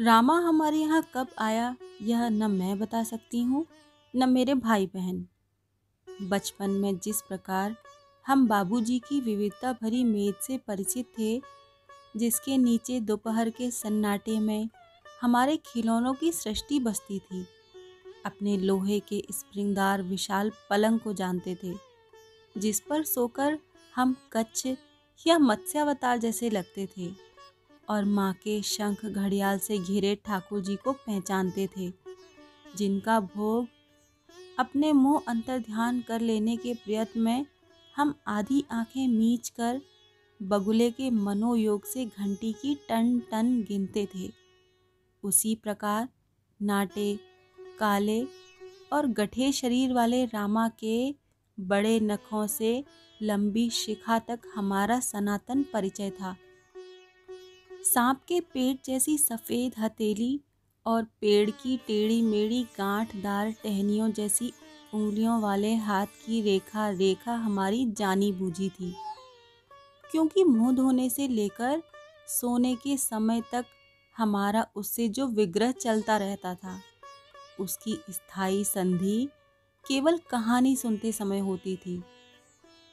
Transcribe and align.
रामा 0.00 0.38
हमारे 0.40 0.76
यहाँ 0.76 1.02
कब 1.14 1.28
आया, 1.38 1.74
यह 2.02 2.28
न 2.28 2.50
मैं 2.50 2.78
बता 2.78 3.02
सकती 3.04 3.42
हूँ, 3.42 3.64
न 4.14 4.28
मेरे 4.28 4.54
भाई 4.54 4.86
बहन। 4.86 5.26
बचपन 6.08 6.70
में 6.70 6.98
जिस 6.98 7.20
प्रकार 7.22 7.74
हम 8.26 8.46
बाबूजी 8.48 8.98
की 8.98 9.20
विविधता 9.20 9.72
भरी 9.72 10.02
मेज 10.04 10.34
से 10.42 10.58
परिचित 10.58 11.12
थे, 11.18 11.40
जिसके 12.16 12.56
नीचे 12.58 12.98
दोपहर 13.00 13.50
के 13.50 13.70
सन्नाटे 13.70 14.38
में 14.40 14.68
हमारे 15.20 15.56
खिलौनों 15.66 16.14
की 16.14 16.32
सृष्टि 16.32 16.80
बसती 16.80 17.18
थी, 17.20 17.44
अपने 18.26 18.56
लोहे 18.58 19.00
के 19.00 19.24
स्प्रिंगदार 19.30 20.02
विशाल 20.02 20.52
पलंग 20.70 21.00
को 21.00 21.12
जानते 21.12 21.58
थे, 21.64 21.74
जिस 22.56 22.80
पर 22.80 23.02
सोकर 23.04 23.58
हम 23.94 24.16
कच्छ 24.32 24.66
या 25.26 25.38
मत्स्यावतार 25.38 26.18
जैसे 26.18 26.50
लगते 26.50 26.88
थे। 26.88 27.29
और 27.90 28.04
माँ 28.04 28.32
के 28.34 28.60
शंख 28.62 29.04
घड़ियाल 29.04 29.58
से 29.58 29.78
घिरे 29.78 30.14
ठाकुर 30.24 30.60
जी 30.60 30.76
को 30.76 30.92
पहचानते 30.92 31.66
थे, 31.66 31.90
जिनका 32.76 33.18
भोग 33.20 33.66
अपने 34.58 34.92
मुँह 34.92 35.22
अंतर 35.28 35.58
ध्यान 35.58 36.00
कर 36.00 36.20
लेने 36.20 36.56
के 36.56 36.74
प्रयत्न 36.74 37.20
में 37.20 37.46
हम 37.94 38.14
आधी 38.28 38.64
आँखें 38.72 39.06
मीच 39.08 39.48
कर 39.48 39.80
बगुले 40.40 40.90
के 40.90 41.10
मनोयोग 41.10 41.84
से 41.84 42.04
घंटी 42.06 42.52
की 42.52 42.74
टन 42.88 43.18
टन 43.30 43.60
गिनते 43.68 44.06
थे। 44.14 44.30
उसी 45.22 45.54
प्रकार 45.54 46.08
नाटे, 46.60 47.14
काले 47.78 48.22
और 48.92 49.06
गठे 49.06 49.50
शरीर 49.52 49.92
वाले 49.92 50.24
रामा 50.24 50.68
के 50.78 51.14
बड़े 51.58 51.98
नखों 52.00 52.46
से 52.46 52.72
लंबी 53.20 53.68
शिखा 53.70 54.18
तक 54.18 54.40
हमारा 54.54 54.98
सनातन 55.00 55.64
परिचय 55.72 56.10
था। 56.10 56.36
सांप 57.84 58.20
के 58.28 58.40
पेट 58.40 58.78
जैसी 58.84 59.16
सफ़ेद 59.18 59.72
हथेली 59.78 60.40
और 60.86 61.04
पेड़ 61.20 61.50
की 61.50 61.76
टेढ़ी 61.76 62.20
मेढ़ी 62.22 62.62
गांठदार 62.78 63.50
टहनियों 63.50 64.10
जैसी 64.12 64.52
उंगलियों 64.94 65.40
वाले 65.40 65.74
हाथ 65.74 66.06
की 66.06 66.40
रेखा 66.42 66.88
रेखा 66.90 67.34
हमारी 67.34 67.84
जानी 67.92 68.30
बूझी 68.32 68.68
थी। 68.68 68.94
क्योंकि 70.10 70.44
मुँह 70.44 70.74
धोने 70.76 71.08
से 71.10 71.28
लेकर 71.28 71.82
सोने 72.28 72.74
के 72.74 72.96
समय 72.96 73.42
तक 73.52 73.64
हमारा 74.16 74.66
उससे 74.76 75.08
जो 75.08 75.26
विग्रह 75.26 75.72
चलता 75.72 76.16
रहता 76.16 76.54
था, 76.54 76.78
उसकी 77.60 77.98
स्थायी 78.10 78.64
संधि 78.64 79.28
केवल 79.84 80.18
कहानी 80.30 80.76
सुनते 80.76 81.12
समय 81.12 81.38
होती 81.38 81.76
थी। 81.76 82.02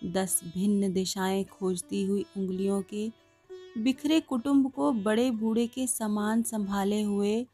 दस 0.06 0.42
भिन्न 0.54 0.94
दिशाएँ 0.94 1.44
खोजती 1.44 2.04
हुई 2.04 2.26
उंगलियों 2.38 2.82
के 2.82 3.27
बिखरे 3.78 4.20
कुटुंब 4.20 4.72
को 4.72 4.92
बड़े 4.92 5.32
बूढ़े 5.32 5.68
के 5.68 5.88
समान 5.88 6.44
संभाले 6.44 7.02
हुए 7.02 7.48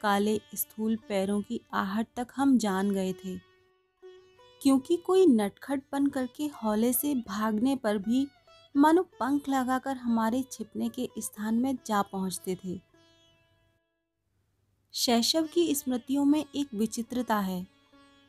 काले 0.00 0.40
स्थूल 0.54 0.96
पैरों 0.96 1.42
की 1.42 1.60
आहट 1.72 2.06
तक 2.16 2.28
हम 2.36 2.58
जान 2.58 2.90
गए 2.90 3.12
थे। 3.12 3.38
क्योंकि 4.62 4.96
कोई 4.96 5.26
नटखटपन 5.26 6.06
करके 6.06 6.46
हौले 6.46 6.92
से 6.92 7.14
भागने 7.14 7.76
पर 7.76 7.98
भी 7.98 8.28
मानो 8.76 9.02
पंख 9.02 9.48
लगाकर 9.48 9.96
हमारे 9.96 10.44
छिपने 10.52 10.88
के 10.88 11.08
स्थान 11.18 11.54
में 11.54 11.78
जा 11.86 12.02
पहुँचते 12.02 12.58
थे। 12.64 12.80
शैशव 14.92 15.48
की 15.54 15.74
स्मृतियों 15.74 16.24
में 16.24 16.44
एक 16.56 16.74
विचित्रता 16.74 17.38
है, 17.38 17.66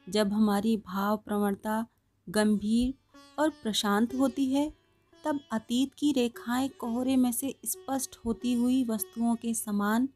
जब 0.10 0.34
हमारी 0.34 0.78
भाव 0.78 1.18
प्रवणता 1.18 1.86
गंभीर 2.30 2.94
और 3.42 3.50
प्रशांत 3.50 4.16
होती 4.16 4.54
है 4.54 4.79
तब 5.26 5.40
अतीत 5.52 5.92
की 5.94 6.12
रेखाएँ 6.12 6.68
कोहरे 6.70 7.16
में 7.16 7.32
से 7.32 7.56
स्पष्ट 7.66 8.16
होती 8.26 8.54
हुई 8.54 8.84
वस्तुओं 8.84 9.36
के 9.36 9.54
समान 9.54 10.10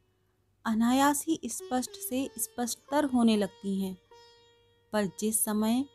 अनायास 0.66 1.26
ही 1.28 1.40
स्पष्ट 1.46 1.92
से 1.92 2.30
स्पष्टतर 2.38 3.06
होने 3.06 3.38
लगती 3.38 3.81
हैं। 3.81 3.98
पर 4.94 5.06
जिस 5.19 5.46
समय 5.46 5.86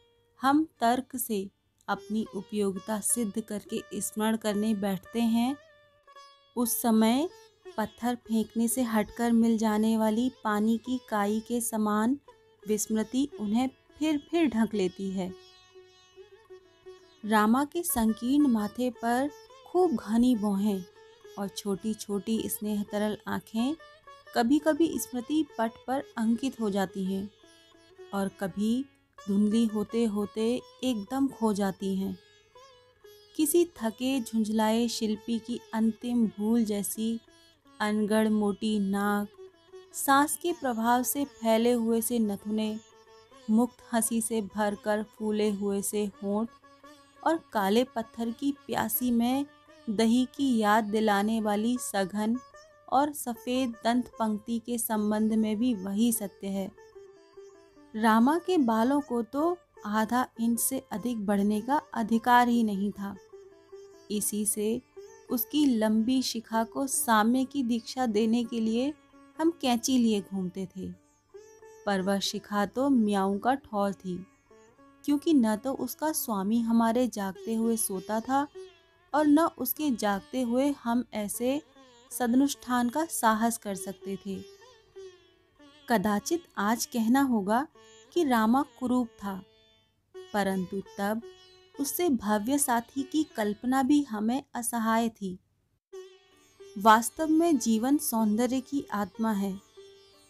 हम 0.41 0.67
तर्क 0.81 1.17
से 1.17 1.51
अपनी 1.89 2.27
उपयोगिता 2.37 3.01
सिद्ध 3.01 3.41
करके 3.41 3.83
स्मरण 3.95 4.37
करने 4.37 4.75
बैठते 4.75 5.21
हैं, 5.21 5.57
उस 6.57 6.83
समय 6.83 7.29
पत्थर 7.77 8.15
फेंकने 8.15 8.69
से 8.69 8.83
हटकर 8.83 9.33
मिल 9.33 9.59
जाने 9.59 9.97
वाली 9.97 10.31
पानी 10.45 10.79
की 10.79 11.01
काई 11.09 11.41
के 11.41 11.61
समान 11.61 12.19
विस्मृति 12.69 13.29
उन्हें 13.41 13.69
फिर 13.99 14.19
फिर 14.31 14.47
ढक 14.47 14.75
लेती 14.75 15.11
है। 15.11 15.48
रामा 17.25 17.65
के 17.65 17.83
संकीर्ण 17.83 18.47
माथे 18.47 18.91
पर 18.91 19.31
खूब 19.67 19.95
घनी 19.95 20.37
बोहें 20.37 20.85
और 21.39 21.49
छोटी 21.49 21.95
छोटी 21.95 22.49
स्नेह 22.49 22.83
तरल 22.83 23.17
आँखें 23.27 23.75
कभी 24.35 24.59
कभी 24.59 24.99
स्मृति 24.99 25.47
पट 25.59 25.71
पर 25.87 26.03
अंकित 26.17 26.61
हो 26.61 26.71
जाती 26.71 27.05
हैं 27.05 27.31
और 28.15 28.29
कभी 28.41 28.85
धुंधली 29.29 29.67
होते 29.67 30.05
होते 30.05 30.63
एकदम 30.85 31.29
खो 31.29 31.53
जाती 31.53 31.95
हैं। 31.97 32.19
किसी 33.37 33.65
थके 33.65 34.21
झुंझलाए 34.21 34.89
शिल्पी 34.89 35.39
की 35.39 35.61
अंतिम 35.75 36.27
भूल 36.27 36.65
जैसी 36.65 37.21
अनगढ़ 37.81 38.29
मोटी 38.29 38.79
नाक, 38.79 39.29
सांस 39.95 40.37
के 40.43 40.53
प्रभाव 40.53 41.03
से 41.03 41.25
फैले 41.25 41.73
हुए 41.73 42.01
से 42.01 42.19
नथुने, 42.19 42.79
मुक्त 43.51 43.77
हँसी 43.93 44.21
से 44.21 44.41
भरकर 44.43 45.03
फूले 45.03 45.51
हुए 45.51 45.83
से 45.83 46.05
होंठ 46.07 46.49
और 47.27 47.41
काले 47.53 47.85
पत्थर 47.85 48.31
की 48.31 48.53
प्यासी 48.67 49.11
में 49.11 49.47
दही 49.91 50.25
की 50.37 50.59
याद 50.59 50.85
दिलाने 50.85 51.41
वाली 51.41 51.77
सघन 51.81 52.37
और 52.93 53.13
सफ़ेद 53.13 53.71
दंत 53.85 54.11
पंक्ति 54.19 54.59
के 54.59 54.79
संबंध 54.79 55.33
में 55.33 55.57
भी 55.57 55.75
वही 55.75 56.13
सत्य 56.13 56.47
है। 56.47 56.71
रामा 57.97 58.39
के 58.39 58.59
बालों 58.59 59.01
को 59.01 59.23
तो 59.23 59.57
आधा 59.87 60.27
इंच 60.41 60.61
से 60.61 60.83
अधिक 60.93 61.27
बढ़ने 61.27 61.61
का 61.61 61.81
अधिकार 61.95 62.49
ही 62.49 62.63
नहीं 62.63 62.91
था। 62.93 63.17
इसी 64.11 64.45
से 64.47 64.81
उसकी 65.31 65.65
लंबी 65.67 66.23
शिखा 66.23 66.65
को 66.65 66.87
साम्य 66.87 67.45
की 67.45 67.63
दीक्षा 67.63 68.07
देने 68.07 68.45
के 68.45 68.61
लिए 68.61 68.95
हम 69.41 69.51
कैंची 69.51 69.99
लिए 69.99 70.21
घूमते 70.21 70.69
थे। 70.77 70.91
पर 71.87 72.03
वह 72.03 72.19
शिखा 72.19 72.67
तो 72.67 72.89
म्याऊ 72.89 73.39
का 73.39 73.55
ठौर 73.55 73.93
थी। 73.93 74.27
क्योंकि 75.05 75.35
न 75.35 75.57
तो 75.57 75.73
उसका 75.75 76.13
स्वामी 76.13 76.61
हमारे 76.61 77.07
जागते 77.07 77.55
हुए 77.55 77.77
सोता 77.77 78.21
था 78.21 78.47
और 79.13 79.27
न 79.27 79.49
उसके 79.59 79.91
जागते 79.91 80.43
हुए 80.43 80.71
हम 80.85 81.05
ऐसे 81.15 81.61
सदनुष्ठान 82.11 82.89
का 82.89 83.05
साहस 83.05 83.59
कर 83.59 83.75
सकते 83.75 84.17
थे। 84.17 84.37
कदाचित 85.89 86.45
आज 86.59 86.87
कहना 86.87 87.23
होगा 87.23 87.67
कि 88.13 88.25
रामा 88.25 88.63
कुरूप 88.79 89.09
था, 89.23 89.43
परंतु 90.15 90.81
तब 90.99 91.23
उससे 91.75 92.09
भव्य 92.09 92.59
साथी 92.59 93.03
की 93.03 93.23
कल्पना 93.37 93.83
भी 93.83 94.03
हमें 94.03 94.43
असहाय 94.55 95.09
थी। 95.09 95.39
वास्तव 96.79 97.29
में 97.29 97.59
जीवन 97.59 97.97
सौंदर्य 97.99 98.61
की 98.61 98.85
आत्मा 98.93 99.33
है, 99.33 99.53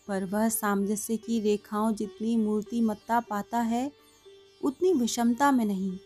पर 0.09 0.25
वह 0.25 0.49
सामंजस्य 0.49 1.17
की 1.17 1.41
रेखाओं 1.41 1.93
जितनी 1.93 2.37
मूर्तिमत्ता 2.37 3.21
पाता 3.21 3.61
है 3.63 3.91
उतनी 4.63 4.93
विषमता 4.93 5.51
में 5.51 5.65
नहीं। 5.65 5.99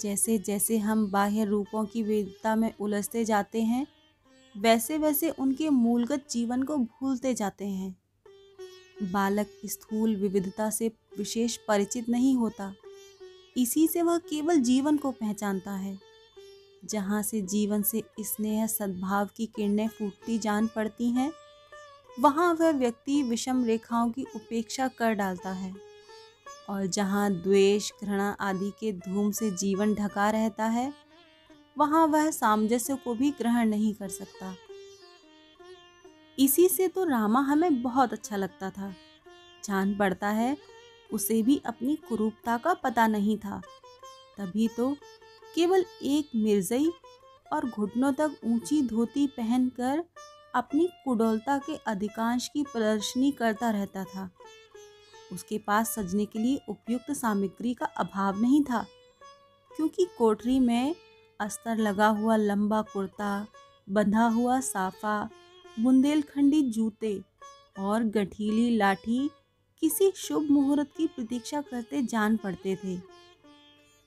जैसे 0.00 0.38
जैसे 0.38 0.78
हम 0.78 1.06
बाह्य 1.10 1.44
रूपों 1.44 1.84
की 1.84 2.02
विविधता 2.02 2.56
में 2.56 2.74
उलझते 2.80 3.24
जाते 3.24 3.62
हैं 3.62 3.86
वैसे 4.56 4.98
वैसे 4.98 5.30
उनके 5.30 5.70
मूलगत 5.70 6.26
जीवन 6.30 6.62
को 6.62 6.76
भूलते 6.76 7.34
जाते 7.34 7.64
हैं। 7.64 7.96
बालक 9.02 9.46
स्थूल 9.66 10.16
विविधता 10.16 10.70
से 10.70 10.92
विशेष 11.18 11.56
परिचित 11.56 12.08
नहीं 12.08 12.36
होता। 12.36 12.74
इसी 13.56 13.88
से 13.88 14.02
वह 14.02 14.18
केवल 14.18 14.56
जीवन 14.56 14.96
को 14.96 15.10
पहचानता 15.10 15.72
है। 15.72 15.98
जहाँ 16.84 17.22
से 17.22 17.42
जीवन 17.42 17.82
से 17.82 18.02
स्नेह, 18.20 18.66
सद्भाव 18.66 19.28
की 19.36 19.46
किरणें 19.46 19.88
फूटती 19.88 20.38
जान 20.38 20.66
पड़ती 20.66 21.10
हैं, 21.10 21.32
वहाँ 22.20 22.54
वह 22.54 22.70
व्यक्ति 22.70 23.22
विषम 23.22 23.64
रेखाओं 23.64 24.10
की 24.10 24.26
उपेक्षा 24.36 24.88
कर 24.88 25.12
डालता 25.12 25.52
है। 25.52 25.89
और 26.70 26.86
जहाँ 26.86 27.30
द्वेष, 27.32 27.92
घृणा 28.04 28.36
आदि 28.40 28.70
के 28.70 28.92
धूम 28.92 29.30
से 29.30 29.50
जीवन 29.50 29.94
ढका 29.94 30.30
रहता 30.30 30.64
है, 30.64 30.92
वहाँ 31.78 32.06
वह 32.06 32.30
सामंजस्य 32.30 32.94
को 32.94 33.14
भी 33.14 33.30
ग्रहण 33.30 33.68
नहीं 33.68 33.94
कर 33.94 34.08
सकता। 34.08 34.54
इसी 36.38 36.68
से 36.68 36.88
तो 36.88 37.04
रामा 37.04 37.40
हमें 37.40 37.82
बहुत 37.82 38.12
अच्छा 38.12 38.36
लगता 38.36 38.70
था। 38.70 38.94
जान 39.64 39.94
पड़ता 39.94 40.28
है, 40.28 40.56
उसे 41.12 41.42
भी 41.42 41.62
अपनी 41.66 41.96
कुरूपता 41.96 42.56
का 42.56 42.74
पता 42.74 43.06
नहीं 43.06 43.38
था। 43.38 43.60
तभी 44.38 44.68
तो 44.68 44.96
केवल 45.54 45.84
एक 46.02 46.30
मिर्जई 46.36 46.92
और 47.52 47.66
घुटनों 47.66 48.12
तक 48.12 48.30
ऊँची 48.44 48.82
धोती 48.82 49.26
पहनकर 49.26 50.04
अपनी 50.54 50.88
कुडोलता 51.04 51.58
के 51.58 51.76
अधिकांश 51.86 52.48
की 52.48 52.62
प्रदर्शनी 52.62 53.30
करता 53.30 53.70
रहता 53.70 54.04
था। 54.04 54.30
उसके 55.32 55.58
पास 55.58 55.94
सजने 55.94 56.24
के 56.26 56.38
लिए 56.38 56.60
उपयुक्त 56.68 57.10
सामग्री 57.12 57.74
का 57.74 57.86
अभाव 57.86 58.40
नहीं 58.40 58.62
था, 58.64 58.84
क्योंकि 59.70 60.06
कोठरी 60.18 60.58
में 60.60 60.94
अस्तर 61.40 61.76
लगा 61.76 62.08
हुआ 62.08 62.36
लंबा 62.36 62.80
कुर्ता, 62.82 63.46
बंधा 63.88 64.26
हुआ 64.28 64.58
साफा, 64.60 65.28
बुंदेलखंडी 65.80 66.62
जूते 66.62 67.20
और 67.78 68.04
गठीली 68.06 68.76
लाठी 68.76 69.28
किसी 69.82 70.12
शुभ 70.16 70.50
मुहूर्त 70.50 70.90
की 70.96 71.06
प्रतीक्षा 71.06 71.60
करते 71.60 72.02
जान 72.02 72.36
पड़ते 72.36 72.76
थे। 72.76 72.98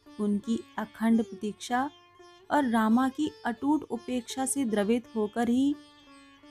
उनकी 0.08 0.60
अखंड 0.78 1.24
प्रतीक्षा 1.24 1.90
और 2.52 2.70
रामा 2.70 3.08
की 3.10 3.30
अटूट 3.46 3.84
उपेक्षा 3.84 4.46
से 4.46 4.66
द्रवित 4.66 5.06
होकर 5.16 5.50
ही 5.50 5.76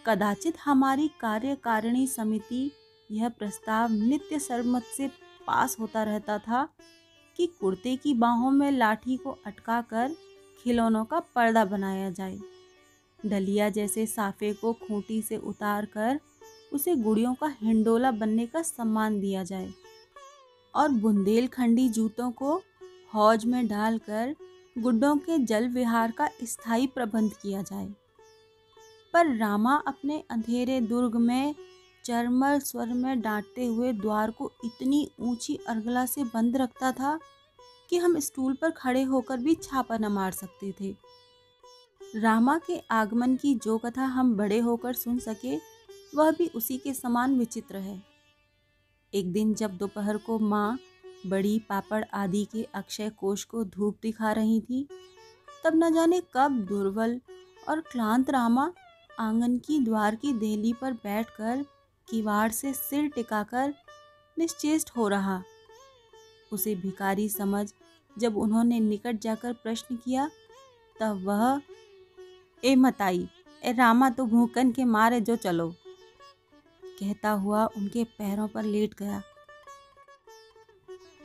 कदाचित 0.06 0.54
हमारी 0.64 1.08
कार्यकारिणी 1.20 2.06
समिति 2.06 2.70
यह 3.12 3.28
प्रस्ताव 3.28 3.92
नित्य 3.92 4.38
सर्वमत 4.38 4.82
से 4.96 5.08
पास 5.46 5.76
होता 5.80 6.02
रहता 6.02 6.38
था 6.38 6.68
कि 7.36 7.46
कुर्ते 7.60 7.96
की 7.96 8.14
बाहों 8.14 8.50
में 8.50 8.70
लाठी 8.70 9.16
को 9.16 9.38
अटकाकर 9.46 10.14
खिलौनों 10.64 11.04
का 11.04 11.20
पर्दा 11.20 11.64
बनाया 11.64 12.10
जाए। 12.10 12.38
डलिया 13.26 13.68
जैसे 13.68 14.06
साफे 14.06 14.52
को 14.52 14.72
खूंटी 14.72 15.22
से 15.22 15.36
उतार 15.36 15.84
कर 15.86 16.20
उसे 16.72 16.94
गुड़ियों 16.96 17.34
का 17.34 17.54
हिंडोला 17.62 18.10
बनने 18.10 18.46
का 18.46 18.62
सम्मान 18.62 19.20
दिया 19.20 19.44
जाए 19.44 19.70
और 20.74 20.88
बुंदेलखंडी 20.88 21.88
जूतों 21.88 22.30
को 22.30 22.54
हौज 23.14 23.44
में 23.44 23.66
डालकर 23.68 24.34
गुड्डों 24.78 25.16
के 25.16 25.38
जल 25.38 25.68
विहार 25.68 26.10
का 26.10 26.28
स्थायी 26.44 26.86
प्रबंध 26.86 27.32
किया 27.32 27.62
जाए। 27.62 27.88
पर 29.14 29.36
रामा 29.36 29.74
अपने 29.86 30.22
अंधेरे 30.30 30.80
दुर्ग 30.80 31.16
में 31.16 31.54
चरमर 32.04 32.58
स्वर 32.58 32.86
में 32.86 33.20
डांटते 33.20 33.66
हुए 33.66 33.92
द्वार 33.92 34.30
को 34.30 34.50
इतनी 34.64 35.10
ऊँची 35.20 35.58
अर्गला 35.68 36.04
से 36.06 36.24
बंद 36.24 36.56
रखता 36.56 36.92
था 36.92 37.18
कि 37.90 37.96
हम 37.96 38.18
स्टूल 38.18 38.54
पर 38.54 38.70
खड़े 38.70 39.02
होकर 39.02 39.36
भी 39.36 39.54
छापा 39.54 39.98
न 39.98 40.06
मार 40.06 40.32
सकते 40.32 40.72
थे। 40.80 40.94
रामा 42.16 42.58
के 42.58 42.78
आगमन 42.90 43.36
की 43.36 43.54
जो 43.54 43.76
कथा 43.78 44.04
हम 44.04 44.34
बड़े 44.36 44.58
होकर 44.58 44.92
सुन 44.92 45.18
सके, 45.18 45.56
वह 46.14 46.30
भी 46.30 46.46
उसी 46.46 46.78
के 46.78 46.94
समान 46.94 47.38
विचित्र 47.38 47.76
है। 47.76 48.02
एक 49.12 49.32
दिन 49.32 49.54
जब 49.54 49.76
दोपहर 49.76 50.16
को 50.16 50.38
माँ 50.38 50.78
बड़ी 51.26 51.58
पापड़ 51.58 52.04
आदि 52.14 52.44
के 52.44 52.62
अक्षय 52.74 53.10
कोष 53.10 53.44
को 53.44 53.64
धूप 53.64 53.98
दिखा 54.02 54.32
रही 54.32 54.60
थी, 54.60 54.86
तब 55.64 55.72
न 55.74 55.92
जाने 55.94 56.20
कब 56.34 56.58
दुर्बल 56.68 57.20
और 57.68 57.80
क्लांत 57.80 58.30
रामा 58.30 58.72
आँगन 59.20 59.56
की 59.58 59.78
द्वार 59.78 60.14
की 60.14 60.32
देहली 60.32 60.72
पर 60.72 60.92
बैठकर 60.92 61.64
किवाड़ 62.10 62.50
से 62.50 62.72
सिर 62.72 63.08
टिकाकर 63.08 63.74
निश्चेष्ट 64.38 64.90
हो 64.96 65.08
रहा। 65.08 65.42
उसे 66.52 66.74
भिकारी 66.74 67.28
समझ 67.28 67.72
जब 68.18 68.36
उन्होंने 68.36 68.80
निकट 68.80 69.18
जाकर 69.18 69.52
प्रश्न 69.52 69.96
किया, 69.96 70.30
तब 71.00 71.22
वह, 71.24 71.60
ए 72.64 72.74
मताई, 72.76 73.28
ए 73.64 73.72
रामा 73.72 74.10
तो 74.10 74.26
भूकन 74.26 74.72
के 74.72 74.84
मारे 74.84 75.20
जो 75.20 75.36
चलो। 75.36 75.74
कहता 76.84 77.30
हुआ 77.30 77.66
उनके 77.66 78.04
पैरों 78.04 78.48
पर 78.48 78.62
लेट 78.62 78.94
गया। 78.94 79.22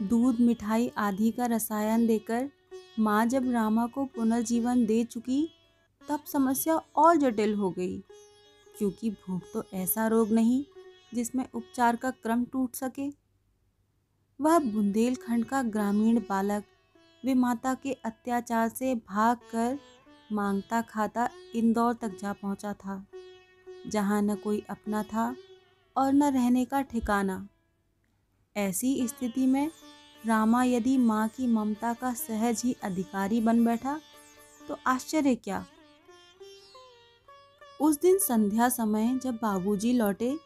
दूध, 0.03 0.39
मिठाई 0.39 0.91
आदि 0.97 1.31
का 1.31 1.45
रसायन 1.45 2.07
देकर 2.07 2.50
माँ 3.00 3.25
जब 3.25 3.51
रामा 3.51 3.88
को 3.88 4.06
पुनर्जीवन 4.06 4.85
दे 4.85 5.03
चुकी, 5.03 5.50
तब 6.09 6.19
समस्या 6.33 6.81
और 6.95 7.18
जटिल 7.18 7.53
हो 7.53 7.69
गई। 7.71 8.03
क्योंकि 8.77 9.09
भूख 9.09 9.44
तो 9.53 9.63
ऐसा 9.74 10.07
रोग 10.07 10.31
नहीं 10.31 10.63
जिसमें 11.13 11.45
उपचार 11.53 11.95
का 11.95 12.12
क्रम 12.13 12.44
टूट 12.45 12.75
सके। 12.75 13.07
वह 14.39 14.59
बुंदेलखंड 14.62 15.45
का 15.45 15.62
ग्रामीण 15.65 16.19
बालक 16.19 16.63
वे 17.24 17.33
माता 17.33 17.74
के 17.74 17.94
अत्याचार 18.06 18.69
से 18.69 18.94
भागकर 19.09 19.77
माँगता 20.31 20.81
खाता 20.81 21.29
इंदौर 21.56 21.94
तक 21.94 22.18
जा 22.21 22.33
पहुँचा 22.33 22.74
था, 22.74 23.06
जहाँ 23.88 24.21
न 24.21 24.35
कोई 24.35 24.63
अपना 24.69 25.03
था 25.03 25.35
और 25.95 26.12
न 26.13 26.31
रहने 26.33 26.65
का 26.65 26.81
ठिकाना। 26.83 27.47
ऐसी 28.56 29.07
स्थिति 29.07 29.45
में 29.45 29.69
रामा 30.25 30.63
यदि 30.63 30.97
माँ 30.97 31.27
की 31.27 31.47
ममता 31.47 31.94
का 31.94 32.13
सहज 32.13 32.62
ही 32.65 32.75
अधिकारी 32.83 33.41
बन 33.41 33.63
बैठा 33.65 34.00
तो 34.68 34.77
आश्चर्य 34.88 35.35
क्या 35.35 35.65
उस 37.81 38.01
दिन 38.01 38.18
संध्या 38.18 38.69
समय 38.69 39.19
जब 39.24 39.35
बाबूजी 39.35 39.94
लौटे, 39.94 40.38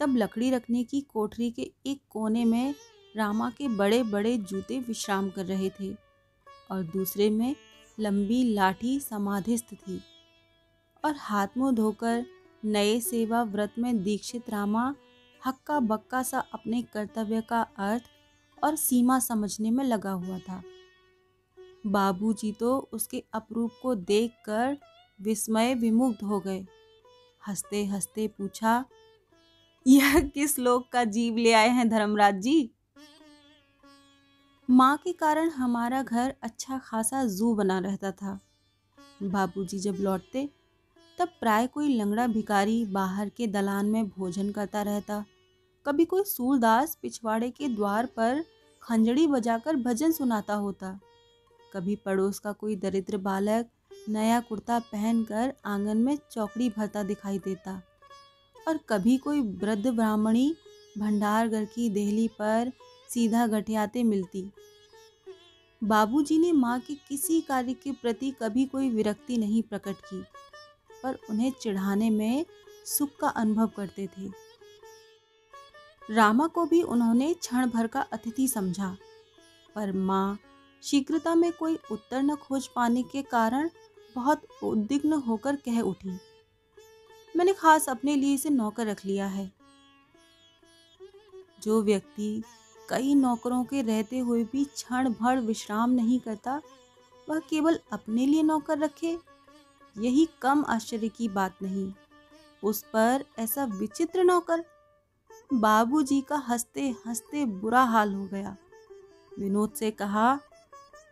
तब 0.00 0.16
लकड़ी 0.16 0.50
रखने 0.50 0.84
की 0.84 1.00
कोठरी 1.00 1.50
के 1.50 1.70
एक 1.86 2.00
कोने 2.10 2.44
में 2.44 2.74
रामा 3.16 3.50
के 3.50 3.68
बड़े 3.68 4.02
बड़े 4.02 4.38
जूते 4.38 4.78
विश्राम 4.78 5.30
कर 5.30 5.46
रहे 5.46 5.70
थे 5.70 5.92
और 6.70 6.82
दूसरे 6.82 7.30
में 7.30 7.56
लंबी 8.00 8.54
लाठी 8.54 9.00
समाधिस्थ 9.00 9.74
थी 9.74 10.00
और 11.04 11.14
हाथ 11.16 11.48
मुँह 11.56 11.72
धोकर 11.72 12.26
नए 12.64 13.00
सेवा 13.00 13.42
व्रत 13.42 13.74
में 13.78 14.02
दीक्षित 14.02 14.50
रामा 14.50 14.94
हक्का 15.46 15.80
बक्का 15.80 16.22
सा 16.22 16.38
अपने 16.54 16.82
कर्तव्य 16.82 17.40
का 17.40 17.60
अर्थ 17.62 18.02
और 18.64 18.76
सीमा 18.76 19.18
समझने 19.18 19.70
में 19.70 19.84
लगा 19.84 20.10
हुआ 20.10 20.38
था। 20.38 20.62
बाबूजी 21.86 22.52
तो 22.52 22.88
उसके 22.92 23.24
अपरूप 23.32 23.70
को 23.82 23.94
देखकर 23.94 24.78
विस्मय 25.22 25.74
विमुग्ध 25.74 26.24
हो 26.24 26.40
गए। 26.40 26.66
हँसते 27.48 27.84
हँसते 27.84 28.28
पूछा, 28.28 28.84
यह 29.86 30.20
किस 30.20 30.58
लोक 30.58 30.88
का 30.92 31.04
जीव 31.04 31.36
ले 31.36 31.52
आए 31.52 31.68
हैं 31.68 31.88
धर्मराज 31.88 32.34
जी? 32.34 32.70
माँ 34.70 34.96
के 34.96 35.12
कारण 35.12 35.50
हमारा 35.50 36.02
घर 36.02 36.34
अच्छा 36.42 36.78
खासा 36.78 37.24
जू 37.24 37.54
बना 37.54 37.78
रहता 37.78 38.10
था। 38.12 38.40
बाबूजी 39.22 39.78
जब 39.78 39.96
लौटते, 40.00 40.50
तब 41.18 41.28
प्राय 41.40 41.66
कोई 41.66 41.96
लंगड़ा 41.96 42.26
भिकारी 42.26 42.84
बाहर 42.84 43.28
के 43.28 43.46
दलान 43.46 43.86
में 43.86 44.08
भोजन 44.08 44.50
करता 44.50 44.82
रहता। 44.82 45.24
कभी 45.86 46.04
कोई 46.04 46.24
सूरदास 46.24 46.98
पिछवाड़े 47.02 47.50
के 47.50 47.68
द्वार 47.68 48.06
पर 48.06 48.44
खंजड़ी 48.82 49.26
बजाकर 49.26 49.76
भजन 49.76 50.12
सुनाता 50.12 50.54
होता। 50.54 51.00
कभी 51.72 51.96
पड़ोस 51.96 52.38
का 52.38 52.52
कोई 52.52 52.76
दरिद्र 52.76 53.16
बालक 53.16 53.70
नया 54.08 54.40
कुर्ता 54.40 54.78
पहनकर 54.78 55.52
आँगन 55.64 55.96
में 55.96 56.16
चौकड़ी 56.32 56.68
भरता 56.70 57.02
दिखाई 57.02 57.38
देता। 57.38 57.80
और 58.56 58.78
कभी 58.88 59.16
कोई 59.16 59.40
वृद्ध 59.40 59.86
ब्राह्मणी 59.86 60.54
भंडारगढ़ 60.98 61.64
की 61.64 61.88
देहली 61.90 62.26
पर 62.28 62.72
सीधा 63.08 63.46
गठियाते 63.46 64.02
मिलती। 64.02 64.50
बाबूजी 65.82 66.38
ने 66.38 66.52
माँ 66.52 66.78
के 66.80 66.94
किसी 67.08 67.40
कार्य 67.40 67.74
के 67.74 67.92
प्रति 67.92 68.30
कभी 68.42 68.64
कोई 68.64 68.90
विरक्ति 68.90 69.36
नहीं 69.36 69.62
प्रकट 69.62 69.96
की, 70.04 70.22
पर 71.02 71.18
उन्हें 71.30 71.50
चिढ़ाने 71.52 72.10
में 72.10 72.44
सुख 72.86 73.16
का 73.20 73.28
अनुभव 73.28 73.66
करते 73.66 74.06
थे। 74.08 74.30
रामा 76.10 76.46
को 76.46 76.64
भी 76.66 76.82
उन्होंने 76.82 77.32
क्षण 77.34 77.70
भर 77.70 77.86
का 77.86 78.00
अतिथि 78.12 78.48
समझा, 78.48 78.96
पर 79.74 79.92
माँ 79.92 80.38
शीघ्रता 80.82 81.34
में 81.34 81.52
कोई 81.52 81.78
उत्तर 81.92 82.22
न 82.22 82.34
खोज 82.36 82.66
पाने 82.66 83.02
के 83.02 83.22
कारण 83.22 83.68
बहुत 84.16 84.42
उद्विग्न 84.62 85.12
होकर 85.12 85.56
कह 85.56 85.80
उठी, 85.80 86.18
मैंने 87.34 87.52
खास 87.52 87.88
अपने 87.88 88.16
लिए 88.16 88.34
इसे 88.34 88.50
नौकर 88.50 88.86
रख 88.86 89.04
लिया 89.06 89.26
है। 89.26 89.50
जो 91.62 91.82
व्यक्ति 91.82 92.42
कई 92.88 93.14
नौकरों 93.14 93.64
के 93.64 93.82
रहते 93.82 94.18
हुए 94.18 94.44
भी 94.44 94.64
क्षण 94.64 95.08
भर 95.10 95.40
विश्राम 95.40 95.90
नहीं 95.90 96.18
करता, 96.20 96.60
वह 97.28 97.38
केवल 97.38 97.78
अपने 97.92 98.26
लिए 98.26 98.42
नौकर 98.42 98.78
रखे, 98.78 99.18
यही 99.96 100.28
कम 100.42 100.64
आश्चर्य 100.68 101.08
की 101.08 101.28
बात 101.28 101.56
नहीं। 101.62 101.92
उस 102.62 102.82
पर 102.82 103.24
ऐसा 103.38 103.64
विचित्र 103.64 104.24
नौकर, 104.24 104.64
बाबूजी 105.54 106.20
का 106.20 106.36
हँसते 106.36 106.88
हँसते 107.06 107.44
बुरा 107.44 107.82
हाल 107.82 108.14
हो 108.14 108.26
गया। 108.26 108.56
विनोद 109.38 109.72
से 109.72 109.90
कहा, 109.90 110.38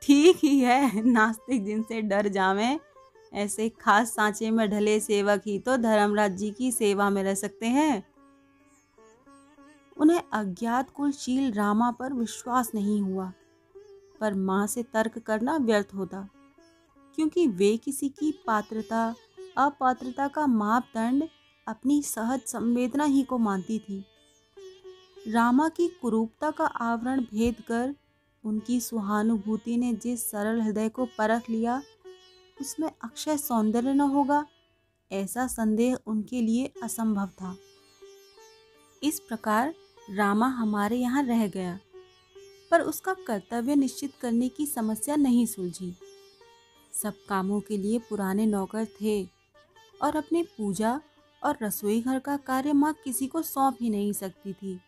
ठीक 0.02 0.37
ही 0.37 0.59
है, 0.61 1.02
नास्तिक 1.02 1.64
जिनसे 1.64 2.02
डर 2.02 2.28
जावे 2.28 2.78
ऐसे 3.32 3.68
खास 3.80 4.14
सांचे 4.14 4.50
में 4.50 4.68
ढले 4.70 4.99
सेवक 5.00 5.42
ही 5.46 5.58
तो 5.58 5.76
धर्मराज 5.76 6.37
जी 6.37 6.50
की 6.50 6.70
सेवा 6.72 7.08
में 7.10 7.22
रह 7.22 7.34
सकते 7.34 7.66
हैं। 7.66 8.04
उन्हें 9.96 10.22
अज्ञात 10.32 10.90
कुलशील 10.90 11.52
रामा 11.52 11.90
पर 11.90 12.12
विश्वास 12.12 12.70
नहीं 12.75 13.00
हुआ, 13.02 13.32
पर 14.20 14.34
माँ 14.34 14.66
से 14.66 14.82
तर्क 14.82 15.18
करना 15.18 15.56
व्यर्थ 15.56 15.94
होता, 15.94 16.28
क्योंकि 17.18 17.46
वे 17.46 17.76
किसी 17.76 18.08
की 18.08 18.32
पात्रता, 18.46 19.14
अपात्रता 19.58 20.28
का 20.28 20.46
मापदंड 20.46 21.28
अपनी 21.66 22.02
सहज 22.02 22.40
संवेदना 22.46 23.04
ही 23.04 23.22
को 23.22 23.38
मानती 23.38 23.78
थी। 23.78 24.04
रामा 25.26 25.68
की 25.68 25.88
कुरूपता 26.02 26.50
का 26.50 26.66
आवरण 26.66 27.20
भेद 27.22 27.62
कर 27.68 27.94
उनकी 28.44 28.80
सुहानुभूति 28.80 29.76
ने 29.76 29.92
जिस 29.94 30.30
सरल 30.30 30.60
हृदय 30.60 30.88
को 30.88 31.04
परख 31.18 31.50
लिया 31.50 31.80
उसमें 32.61 32.90
अक्षय 33.05 33.37
सौंदर्य 33.38 33.93
न 33.93 34.00
होगा, 34.00 34.45
ऐसा 35.11 35.47
संदेह 35.47 35.97
उनके 36.07 36.40
लिए 36.40 36.73
असंभव 36.83 37.29
था। 37.35 37.57
इस 39.02 39.21
प्रकार 39.21 39.75
रामा 40.11 40.47
हमारे 40.49 40.97
यहाँ 40.97 41.23
रह 41.25 41.47
गया, 41.47 41.79
पर 42.71 42.81
उसका 42.81 43.14
कर्तव्य 43.26 43.75
निश्चित 43.75 44.12
करने 44.21 44.49
की 44.49 44.67
समस्या 44.67 45.17
नहीं 45.17 45.47
सुलझी। 45.47 45.95
सब 46.93 47.14
कामों 47.29 47.61
के 47.61 47.76
लिए 47.76 47.99
पुराने 48.09 48.47
नौकर 48.47 48.87
थे 49.00 49.23
और 50.02 50.17
अपने 50.17 50.43
पूजा 50.59 51.00
और 51.43 51.57
रसोई 51.62 52.00
घर 52.00 52.19
का 52.19 52.37
कार्य 52.37 52.73
माँ 52.73 52.93
किसी 53.05 53.26
को 53.26 53.43
सौंप 53.43 53.76
ही 53.81 53.90
नहीं 53.90 54.12
सकती 54.12 54.52
थी। 54.52 54.79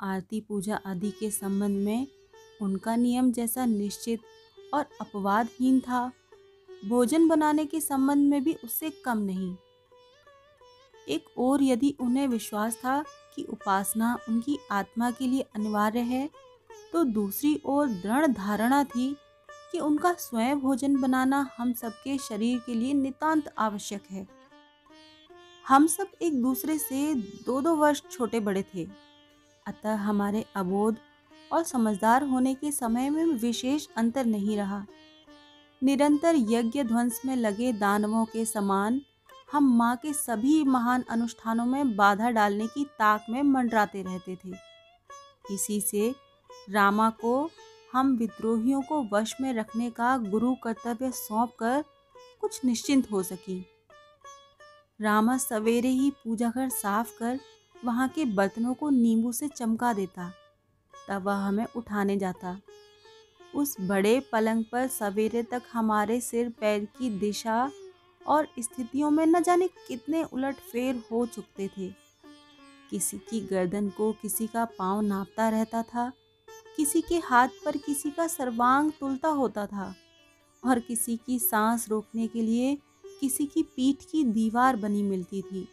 आरती 0.00 0.40
पूजा 0.40 0.80
आदि 0.86 1.10
के 1.10 1.30
संबंध 1.30 1.84
में 1.84 2.06
उनका 2.62 2.96
नियम 2.96 3.30
जैसा 3.32 3.64
निश्चित 3.66 4.20
और 4.74 4.84
अपवादहीन 5.00 5.80
था। 5.80 6.10
भोजन 6.84 7.28
बनाने 7.28 7.64
के 7.66 7.80
संबंध 7.80 8.30
में 8.30 8.42
भी 8.44 8.52
उससे 8.64 8.90
कम 9.04 9.18
नहीं। 9.18 9.54
एक 11.08 11.38
और 11.38 11.62
यदि 11.62 11.94
उन्हें 12.00 12.26
विश्वास 12.28 12.76
था 12.76 13.02
कि 13.36 13.42
उपासना 13.42 14.16
उनकी 14.28 14.58
आत्मा 14.72 15.10
के 15.10 15.26
लिए 15.26 15.44
अनिवार्य 15.54 16.00
है 16.00 16.28
तो 16.92 17.04
दूसरी 17.04 17.60
ओर 17.64 17.88
दृढ़ 17.88 18.26
धारणा 18.26 18.82
थी 18.84 19.14
कि 19.72 19.78
उनका 19.78 20.12
स्वयं 20.12 20.60
भोजन 20.60 20.96
बनाना 20.96 21.46
हम 21.56 21.72
सबके 21.72 22.16
शरीर 22.18 22.58
के 22.66 22.74
लिए 22.74 22.92
नितांत 22.94 23.52
आवश्यक 23.58 24.02
है। 24.10 24.26
हम 25.64 25.86
सब 25.86 26.10
एक 26.22 26.40
दूसरे 26.42 26.78
से 26.78 27.14
दो 27.46 27.60
दो 27.60 27.74
वर्ष 27.74 28.02
छोटे 28.10 28.40
बड़े 28.40 28.64
थे। 28.74 28.86
अतः 29.66 29.94
हमारे 29.98 30.44
अबोध 30.56 30.96
और 31.52 31.62
समझदार 31.62 32.22
होने 32.22 32.54
के 32.54 32.70
समय 32.72 33.10
में 33.10 33.24
विशेष 33.24 33.86
अंतर 33.96 34.26
नहीं 34.26 34.56
रहा। 34.56 34.84
निरंतर 35.82 36.34
यज्ञ 36.50 36.82
ध्वंस 36.82 37.20
में 37.26 37.34
लगे 37.36 37.72
दानवों 37.72 38.24
के 38.24 38.44
समान 38.44 39.00
हम 39.52 39.64
माँ 39.76 39.96
के 39.96 40.12
सभी 40.12 40.62
महान 40.64 41.04
अनुष्ठानों 41.10 41.66
में 41.66 41.94
बाधा 41.96 42.30
डालने 42.30 42.66
की 42.66 42.84
ताक 42.98 43.26
में 43.30 43.42
मंडराते 43.42 44.02
रहते 44.02 44.36
थे। 44.36 44.52
इसी 45.50 45.80
से 45.80 46.14
रामा 46.70 47.08
को, 47.20 47.50
हम 47.92 48.16
विद्रोहियों 48.16 48.80
को 48.82 49.02
वश 49.12 49.34
में 49.40 49.52
रखने 49.54 49.90
का 49.90 50.16
गुरु 50.20 50.54
कर्तव्य 50.54 51.10
सौंप 51.12 51.52
कर 51.58 51.84
कुछ 52.40 52.60
निश्चिंत 52.64 53.10
हो 53.10 53.22
सकी। 53.22 53.64
रामा 55.00 55.36
सवेरे 55.38 55.88
ही 55.90 56.10
पूजा 56.24 56.50
घर 56.50 56.68
साफ़ 56.70 57.18
कर 57.18 57.38
वहाँ 57.76 58.08
के 58.08 58.24
बर्तनों 58.24 58.74
को 58.74 58.90
नींबू 58.90 59.32
से 59.32 59.48
चमका 59.48 59.92
देता, 59.92 60.30
तब 61.08 61.22
वह 61.22 61.34
हमें 61.38 61.66
उठाने 61.76 62.16
जाता। 62.16 62.58
उस 63.54 63.76
बड़े 63.80 64.18
पलंग 64.32 64.64
पर 64.72 64.86
सवेरे 64.88 65.42
तक 65.42 65.62
हमारे 65.72 66.20
सिर 66.20 66.48
पैर 66.60 66.84
की 66.98 67.10
दिशा 67.10 67.70
और 68.26 68.48
स्थितियों 68.58 69.10
में 69.10 69.24
न 69.26 69.42
जाने 69.42 69.68
कितने 69.88 70.22
उलट 70.24 70.56
फेर 70.62 71.02
हो 71.10 71.24
चुकते 71.26 71.68
थे। 71.68 71.88
किसी 72.90 73.18
की 73.18 73.40
गर्दन 73.40 73.88
को 73.88 74.12
किसी 74.12 74.46
का 74.46 74.64
पाँव 74.78 75.00
नापता 75.00 75.48
रहता 75.48 75.82
था, 75.82 76.12
किसी 76.76 77.00
के 77.00 77.18
हाथ 77.18 77.48
पर 77.64 77.76
किसी 77.76 78.10
का 78.10 78.26
सर्वांग 78.26 78.90
तुलता 79.00 79.28
होता 79.28 79.66
था 79.66 79.94
और 80.62 80.78
किसी 80.78 81.16
की 81.16 81.38
सांस 81.38 81.88
रोकने 81.88 82.26
के 82.26 82.42
लिए 82.42 82.76
किसी 83.20 83.46
की 83.46 83.62
पीठ 83.76 84.04
की 84.04 84.24
दीवार 84.24 84.76
बनी 84.76 85.02
मिलती 85.02 85.42
थी। 85.42 85.68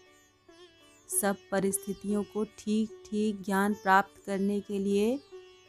सब 1.09 1.35
परिस्थितियों 1.51 2.23
को 2.23 2.43
ठीक 2.57 3.01
ठीक 3.05 3.41
ज्ञान 3.41 3.73
प्राप्त 3.73 4.21
करने 4.25 4.59
के 4.59 4.79
लिए 4.79 5.19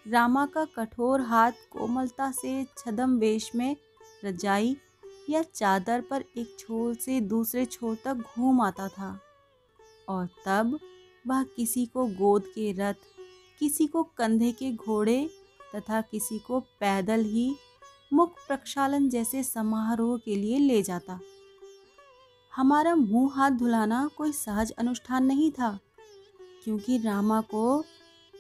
रामा 0.07 0.45
का 0.47 0.65
कठोर 0.77 1.21
हाथ 1.21 1.53
कोमलता 1.71 2.31
से 2.33 2.65
छदम 2.79 3.17
वेश 3.19 3.51
में 3.55 3.77
रजाई 4.25 4.77
या 5.31 5.43
चादर 5.45 6.01
पर 6.01 6.25
एक 6.37 6.57
छोर 6.59 6.95
से 6.95 7.21
दूसरे 7.21 7.65
छोर 7.65 7.97
तक 8.05 8.25
घूम 8.37 8.61
आता 8.61 8.89
था। 8.89 9.19
और 10.09 10.27
तब 10.47 10.79
वह 11.27 11.43
किसी 11.57 11.85
को 11.87 12.07
गोद 12.07 12.47
के 12.47 12.73
रथ, 12.73 12.95
किसी 13.61 13.87
को 13.87 14.03
कंधे 14.19 14.51
के 14.53 14.73
घोड़े 14.73 15.31
तथा 15.77 16.01
किसी 16.01 16.39
को 16.39 16.61
पैदल 16.81 17.25
ही 17.25 17.55
मुख 18.13 18.35
प्रक्षालन 18.47 19.09
जैसे 19.09 19.43
समारोह 19.43 20.17
के 20.19 20.37
लिए 20.37 20.59
ले 20.59 20.83
जाता। 20.83 21.19
हमारा 22.53 22.95
मुँह 22.95 23.35
हाथ 23.35 23.51
धुलाना 23.51 24.09
कोई 24.17 24.33
सहज 24.33 24.71
अनुष्ठान 24.71 25.27
नहीं 25.27 25.51
था, 25.51 25.79
क्योंकि 26.65 26.99
रामा 26.99 27.41
को 27.41 27.85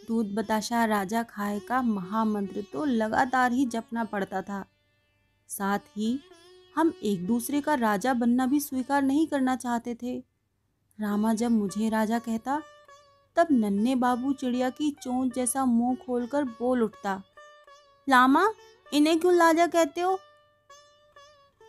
दूध 0.09 0.35
बताशा 0.35 0.85
राजा 0.85 1.23
खाए 1.23 1.59
का 1.59 1.83
महामंत्र 1.83 2.65
तो 2.73 2.85
लगातार 2.85 3.53
ही 3.53 3.67
जपना 3.67 4.05
पड़ता 4.05 4.43
था। 4.43 4.65
साथ 5.49 5.79
ही 5.97 6.19
हम 6.77 6.93
एक 7.03 7.27
दूसरे 7.27 7.61
का 7.61 7.75
राजा 7.75 8.15
बनना 8.15 8.47
भी 8.47 8.61
स्वीकार 8.61 9.03
नहीं 9.03 9.27
करना 9.27 9.57
चाहते 9.57 9.95
थे। 9.95 10.19
रामा 10.99 11.35
जब 11.35 11.51
मुझे 11.51 11.89
राजा 11.89 12.19
कहता, 12.19 12.61
तब 13.37 13.47
नन्हे 13.51 13.95
बाबू 13.95 14.33
चिड़िया 14.33 14.71
की 14.71 14.91
चोंच 15.03 15.35
जैसा 15.35 15.65
मुँह 15.65 15.97
खोलकर 15.97 16.45
बोल 16.45 16.83
उठता 16.83 17.23
लामा 18.09 18.49
इन्हें 18.93 19.19
क्यों 19.21 19.35
राजा 19.37 19.67
कहते 19.67 20.01
हो? 20.01 20.19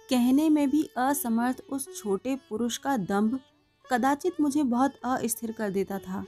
कहने 0.09 0.49
में 0.49 0.69
भी 0.69 0.83
असमर्थ 0.97 1.61
उस 1.69 1.87
छोटे 1.97 2.35
पुरुष 2.49 2.77
का 2.77 2.97
दंभ 2.97 3.39
कदाचित 3.85 4.41
मुझे 4.41 4.63
बहुत 4.63 4.95
अस्थिर 5.03 5.51
कर 5.51 5.69
देता 5.69 5.99
था। 5.99 6.23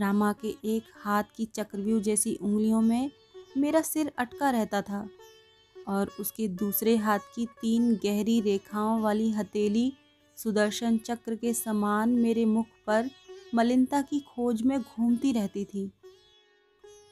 रामा 0.00 0.32
के 0.32 0.54
एक 0.64 0.82
हाथ 1.02 1.24
की 1.36 1.44
चक्रव्यूह 1.44 2.00
जैसी 2.02 2.34
उंगलियों 2.34 2.80
में 2.80 3.10
मेरा 3.56 3.80
सिर 3.80 4.12
अटका 4.18 4.50
रहता 4.50 4.82
था 4.82 5.08
और 5.88 6.10
उसके 6.20 6.48
दूसरे 6.48 6.96
हाथ 6.96 7.18
की 7.34 7.46
तीन 7.60 7.94
गहरी 7.94 8.40
रेखाओं 8.40 9.00
वाली 9.00 9.30
हथेली 9.30 9.92
सुदर्शन 10.38 10.98
चक्र 10.98 11.36
के 11.36 11.54
समान 11.54 12.10
मेरे 12.10 12.44
मुख 12.44 12.66
पर 12.86 13.10
मलिनता 13.54 14.02
की 14.02 14.20
खोज 14.28 14.62
में 14.62 14.80
घूमती 14.80 15.32
रहती 15.32 15.64
थी। 15.64 15.90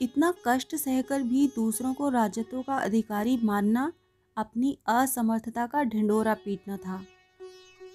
इतना 0.03 0.33
कष्ट 0.47 0.75
सहकर 0.77 1.23
भी 1.23 1.47
दूसरों 1.47 1.95
को 1.95 2.09
राजत्व 2.09 2.63
का 2.63 2.77
अधिकारी 2.77 3.37
मानना 3.45 3.93
अपनी 4.37 4.77
असमर्थता 4.87 5.67
का 5.67 5.83
ढिंडोरा 5.85 6.35
पीटना 6.35 6.77
था। 6.77 7.05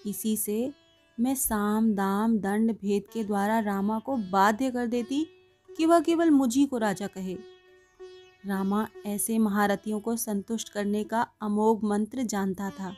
इसी 0.06 0.36
से 0.38 0.72
मैं 1.18 1.34
साम, 1.36 1.92
दाम, 1.94 2.38
दंड, 2.38 2.72
भेद 2.72 3.04
के 3.14 3.24
द्वारा 3.24 3.60
रामा 3.60 3.98
को 4.00 4.16
बाध्य 4.32 4.70
कर 4.72 4.88
देती 4.88 5.26
कि 5.70 5.86
वह 5.86 6.00
केवल 6.00 6.30
मुझी 6.32 6.66
को 6.66 6.78
राजा 6.78 7.08
कहे। 7.08 7.38
रामा 8.46 8.88
ऐसे 9.06 9.38
महारथियों 9.40 10.00
को 10.00 10.16
संतुष्ट 10.16 10.70
करने 10.70 11.04
का 11.04 11.22
अमोघ 11.42 11.84
मंत्र 11.84 12.24
जानता 12.24 12.70
था। 12.70 12.94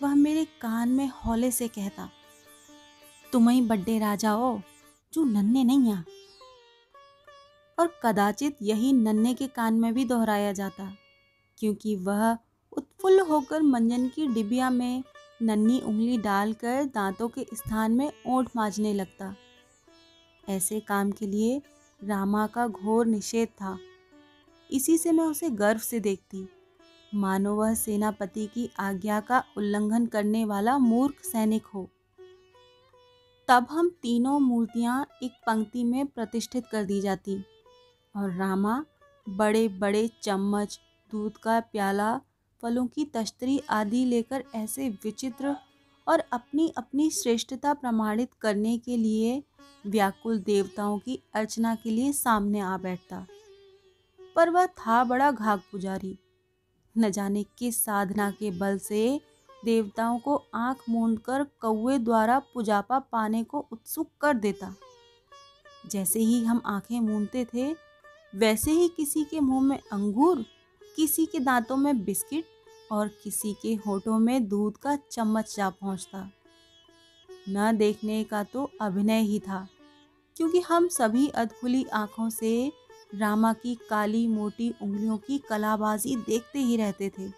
वह 0.00 0.14
मेरे 0.14 0.44
कान 0.60 0.88
में 0.88 1.10
हौले 1.16 1.50
से 1.50 1.68
कहता, 1.68 2.08
तुम 3.32 3.48
ही 3.48 3.60
बड्डे 3.60 3.98
राजा 3.98 4.30
हो, 4.30 4.60
जो 5.12 5.24
नन्हे 5.24 5.64
नहीं 5.64 5.92
आ 5.92 6.02
और 7.78 7.94
कदाचित 8.04 8.56
यही 8.62 8.92
नन्हे 8.92 9.34
के 9.34 9.46
कान 9.46 9.74
में 9.74 9.92
भी 9.94 10.04
दोहराया 10.04 10.52
जाता, 10.52 10.92
क्योंकि 11.58 11.96
वह 11.96 12.36
उत्फुल्ल 12.72 13.20
होकर 13.20 13.62
मंजन 13.62 14.08
की 14.08 14.26
डिबिया 14.26 14.70
में 14.70 15.02
नन्ही 15.42 15.80
उंगली 15.80 16.18
डालकर 16.18 16.84
दांतों 16.84 17.28
के 17.28 17.46
स्थान 17.54 17.92
में 17.92 18.12
ओंठ 18.26 18.48
मांझने 18.56 18.94
लगता। 18.94 19.36
ऐसे 20.48 20.80
काम 20.80 21.10
के 21.10 21.26
लिए 21.26 21.62
रामा 22.04 22.46
का 22.46 22.66
घोर 22.66 23.06
निषेध 23.06 23.48
था। 23.48 23.78
इसी 24.70 24.98
से 24.98 25.12
मैं 25.12 25.24
उसे 25.24 25.50
गर्व 25.50 25.78
से 25.78 26.00
देखती। 26.00 26.48
मानो 27.14 27.54
वह 27.54 27.74
सेनापति 27.74 28.46
की 28.46 28.70
आज्ञा 28.78 29.20
का 29.20 29.44
उल्लंघन 29.56 30.06
करने 30.06 30.44
वाला 30.44 30.78
मूर्ख 30.78 31.14
सैनिक 31.24 31.66
हो। 31.66 31.88
तब 33.48 33.66
हम 33.70 33.88
तीनों 34.02 34.40
मूर्तियाँ 34.40 35.06
एक 35.22 35.32
पंक्ति 35.46 35.84
में 35.84 36.06
प्रतिष्ठित 36.06 36.66
कर 36.66 36.84
दी 36.84 37.00
जाती 37.00 37.44
और 38.16 38.32
रामा 38.32 38.84
बड़े 39.28 39.68
बड़े 39.68 40.10
चम्मच, 40.22 40.80
दूध 41.10 41.36
का 41.36 41.60
प्याला 41.60 42.20
फलों 42.62 42.86
की 42.86 43.04
तश्तरी 43.04 43.62
आदि 43.70 44.04
लेकर 44.04 44.44
ऐसे 44.54 44.88
विचित्र 44.88 45.56
और 46.08 46.18
अपनी 46.32 46.72
अपनी 46.76 47.10
श्रेष्ठता 47.10 47.74
प्रमाणित 47.74 48.30
करने 48.40 48.78
के 48.78 48.96
लिए 48.96 49.42
व्याकुल 49.86 50.38
देवताओं 50.38 50.98
की 50.98 51.22
अर्चना 51.34 51.74
के 51.74 51.90
लिए 51.90 52.12
सामने 52.12 52.60
आ 52.60 52.78
बैठता। 52.78 53.26
पर 54.36 54.50
वह 54.50 54.66
था 54.66 55.04
बड़ा 55.04 55.30
घाक 55.30 55.62
पुजारी। 55.72 56.18
न 56.98 57.10
जाने 57.10 57.44
किस 57.58 57.84
साधना 57.84 58.30
के 58.30 58.50
बल 58.50 58.78
से 58.78 59.20
देवताओं 59.64 60.18
को 60.18 60.42
आँख 60.54 60.84
मूंद 60.88 61.18
कर 61.18 61.44
कौए 61.44 61.98
द्वारा 61.98 62.38
पुजापा 62.38 62.98
पाने 62.98 63.44
को 63.44 63.66
उत्सुक 63.72 64.10
कर 64.20 64.34
देता। 64.34 64.74
जैसे 65.86 66.20
ही 66.20 66.44
हम 66.44 66.62
आँखें 66.66 67.00
मूंदते 67.00 67.44
थे, 67.44 67.76
वैसे 68.34 68.70
ही 68.70 68.88
किसी 68.88 69.24
के 69.24 69.40
मुँह 69.40 69.62
में 69.62 69.78
अंगूर, 69.92 70.44
किसी 70.96 71.26
के 71.26 71.40
दांतों 71.40 71.76
में 71.76 72.04
बिस्किट 72.04 72.44
और 72.92 73.08
किसी 73.22 73.52
के 73.62 73.74
होठों 73.86 74.18
में 74.18 74.48
दूध 74.48 74.76
का 74.76 74.96
चम्मच 75.10 75.54
जा 75.56 75.68
पहुँचता। 75.70 76.30
न 77.48 77.76
देखने 77.76 78.22
का 78.24 78.42
तो 78.44 78.70
अभिनय 78.80 79.20
ही 79.20 79.38
था, 79.40 79.66
क्योंकि 80.36 80.60
हम 80.60 80.88
सभी 80.88 81.26
अधखुली 81.28 81.84
आँखों 81.92 82.28
से 82.30 82.72
रामा 83.14 83.52
की 83.52 83.74
काली 83.90 84.26
मोटी 84.26 84.72
उंगलियों 84.82 85.16
की 85.18 85.38
कलाबाजी 85.38 86.16
देखते 86.16 86.58
ही 86.58 86.76
रहते 86.76 87.10
थे। 87.18 87.30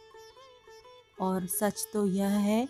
और 1.20 1.46
सच 1.46 1.86
तो 1.92 2.06
यह 2.06 2.28
है 2.28 2.66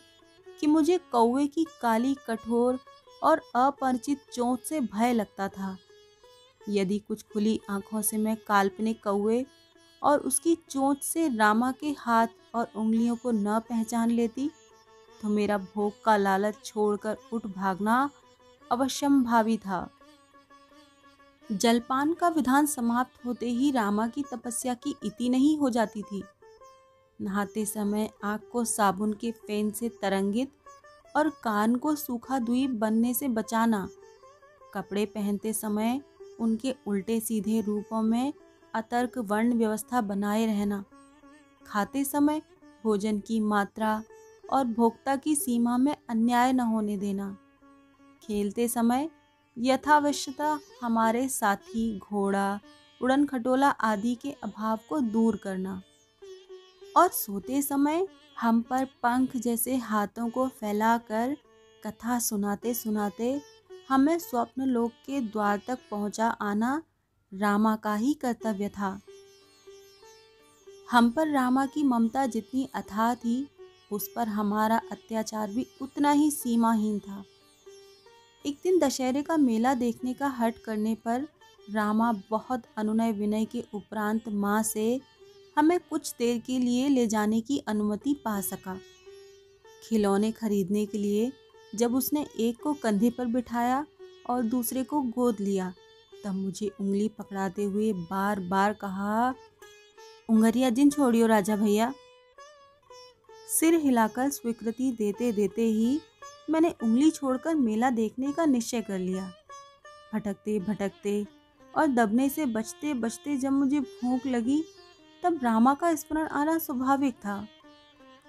कि 0.46 0.66
मुझे 0.66 0.98
कौवे 1.12 1.46
की 1.46 1.64
काली 1.82 2.14
कठोर 2.28 2.78
और 3.22 3.40
अपरिचित 3.56 4.24
चोट 4.32 4.62
से 4.62 4.80
भय 4.80 5.12
लगता 5.12 5.48
था। 5.48 5.76
यदि 6.68 6.98
कुछ 6.98 7.22
खुली 7.22 7.60
आँखों 7.70 8.02
से 8.02 8.18
मैं 8.18 8.36
काल्पनिक 8.46 9.02
कौवे 9.04 9.44
और 10.04 10.18
उसकी 10.20 10.54
चोट 10.70 11.00
से 11.02 11.28
रामा 11.28 11.70
के 11.72 11.94
हाथ 11.98 12.28
और 12.54 12.70
उंगलियों 12.76 13.16
को 13.16 13.30
न 13.30 13.58
पहचान 13.60 14.10
लेती 14.10 14.50
तो 15.22 15.28
मेरा 15.28 15.58
भोग 15.58 16.02
का 16.04 16.16
लालच 16.16 16.56
छोड़कर 16.64 17.16
उठ 17.32 17.46
भागना 17.46 18.08
अवश्यंभावी 18.70 19.56
था। 19.56 19.88
जलपान 21.50 22.12
का 22.12 22.28
विधान 22.28 22.66
समाप्त 22.66 23.24
होते 23.26 23.48
ही 23.48 23.70
रामा 23.70 24.06
की 24.06 24.22
तपस्या 24.32 24.74
की 24.74 24.94
इति 25.04 25.28
नहीं 25.28 25.56
हो 25.58 25.70
जाती 25.70 26.02
थी। 26.02 26.22
नहाते 27.18 27.64
समय 27.66 28.08
आँख 28.24 28.48
को 28.52 28.64
साबुन 28.64 29.12
के 29.12 29.30
फेन 29.38 29.70
से 29.70 29.88
तरंगित 30.02 30.52
और 31.16 31.28
कान 31.44 31.76
को 31.76 31.94
सूखा 31.94 32.38
द्वीप 32.38 32.70
बनने 32.70 33.12
से 33.14 33.28
बचाना, 33.28 33.88
कपड़े 34.74 35.04
पहनते 35.06 35.52
समय 35.52 36.00
उनके 36.40 36.74
उल्टे 36.86 37.18
सीधे 37.20 37.60
रूपों 37.60 38.02
में 38.02 38.32
अतर्क 38.74 39.18
वर्ण 39.18 39.54
व्यवस्था 39.54 40.00
बनाए 40.00 40.46
रहना। 40.46 40.84
खाते 41.66 42.04
समय 42.04 42.42
भोजन 42.84 43.20
की 43.20 43.40
मात्रा 43.40 44.02
और 44.50 44.64
भोक्ता 44.64 45.16
की 45.16 45.34
सीमा 45.34 45.76
में 45.78 45.96
अन्याय 46.08 46.52
न 46.52 46.60
होने 46.60 46.96
देना। 46.96 47.36
खेलते 48.22 48.68
समय 48.68 49.10
यथावश्यता 49.58 50.58
हमारे 50.82 51.28
साथी, 51.28 51.98
घोड़ा, 51.98 52.60
उड़न 53.02 53.26
खटोला 53.26 53.68
आदि 53.68 54.14
के 54.14 54.30
अभाव 54.30 54.78
को 54.88 55.00
दूर 55.00 55.36
करना। 55.36 55.82
और 56.96 57.08
सोते 57.08 57.62
समय 57.62 58.08
हम 58.40 58.62
पर 58.62 58.84
पंख 58.84 59.36
जैसे 59.36 59.76
हाथों 59.76 60.28
को 60.30 60.48
फैलाकर 60.48 61.36
कथा 61.86 62.18
सुनाते 62.18 62.74
सुनाते 62.74 63.42
हमें 63.88 64.18
स्वप्न 64.18 64.62
लोक 64.62 64.92
के 65.06 65.20
द्वार 65.20 65.60
तक 65.68 65.78
पहुँचा 65.90 66.28
आना 66.28 66.82
रामा 67.34 67.76
का 67.76 67.94
ही 67.94 68.14
कर्तव्य 68.14 68.68
था। 68.68 69.00
हम 70.90 71.10
पर 71.10 71.28
रामा 71.28 71.66
की 71.66 71.82
ममता 71.82 72.26
जितनी 72.26 72.68
अथाह 72.74 73.14
थी, 73.14 73.48
उस 73.92 74.08
पर 74.16 74.28
हमारा 74.28 74.80
अत्याचार 74.92 75.50
भी 75.50 75.66
उतना 75.82 76.10
ही 76.10 76.30
सीमाहीन 76.30 76.98
था। 76.98 77.24
एक 78.46 78.58
दिन 78.62 78.78
दशहरे 78.78 79.22
का 79.22 79.36
मेला 79.36 79.74
देखने 79.74 80.14
का 80.14 80.28
हट 80.28 80.58
करने 80.58 80.94
पर 80.94 81.28
रामा 81.70 82.12
बहुत 82.30 82.62
अनुनय 82.76 83.12
विनय 83.12 83.44
के 83.44 83.64
उपरांत 83.74 84.28
माँ 84.28 84.62
से 84.62 85.00
हमें 85.58 85.80
कुछ 85.80 86.14
देर 86.18 86.38
के 86.38 86.58
लिए 86.58 86.88
ले 86.88 87.06
जाने 87.06 87.40
की 87.40 87.58
अनुमति 87.58 88.14
पा 88.24 88.40
सका। 88.40 88.80
खिलौने 89.88 90.32
खरीदने 90.32 90.86
के 90.86 90.98
लिए 90.98 91.32
जब 91.74 91.94
उसने 91.94 92.26
एक 92.40 92.62
को 92.62 92.74
कंधे 92.74 93.10
पर 93.10 93.26
बिठाया 93.26 93.86
और 94.30 94.42
दूसरे 94.42 94.84
को 94.84 95.02
गोद 95.02 95.36
लिया 95.40 95.74
तब 96.24 96.34
मुझे 96.34 96.70
उंगली 96.80 97.08
पकड़ाते 97.08 97.64
हुए 97.64 97.92
बार 97.92 98.40
बार 98.40 98.72
कहा, 98.72 99.34
उंगरिया 100.30 100.70
जिन 100.70 100.90
छोड़ियो 100.90 101.26
राजा 101.26 101.56
भैया। 101.56 101.92
सिर 103.50 103.74
हिलाकर 103.74 104.30
स्वीकृति 104.30 104.90
देते 104.92 105.32
देते 105.32 105.62
ही 105.62 106.00
मैंने 106.50 106.74
उंगली 106.82 107.10
छोड़कर 107.10 107.54
मेला 107.54 107.90
देखने 107.90 108.32
का 108.32 108.44
निश्चय 108.46 108.80
कर 108.80 108.98
लिया। 108.98 109.30
भटकते 110.14 110.58
भटकते 110.60 111.26
और 111.74 111.86
दबने 111.86 112.28
से 112.28 112.46
बचते 112.46 112.94
बचते 112.94 113.36
जब 113.36 113.52
मुझे 113.52 113.80
भूख 113.80 114.26
लगी, 114.26 114.62
तब 115.22 115.40
रामा 115.42 115.74
का 115.74 115.94
स्मरण 115.94 116.26
आना 116.28 116.58
स्वाभाविक 116.58 117.14
था। 117.14 117.46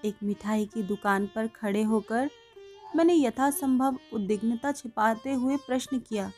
एक 0.06 0.16
मिठाई 0.24 0.66
की 0.66 0.84
दुकान 0.84 1.26
पर 1.26 1.48
खड़े 1.56 1.84
होकर 1.84 2.30
मैंने 2.96 3.14
यथासंभव 3.16 3.98
उद्विग्नता 4.14 4.72
छिपाते 4.72 5.34
हुए 5.34 5.58
प्रश्न 5.58 6.00
किया 6.00 6.32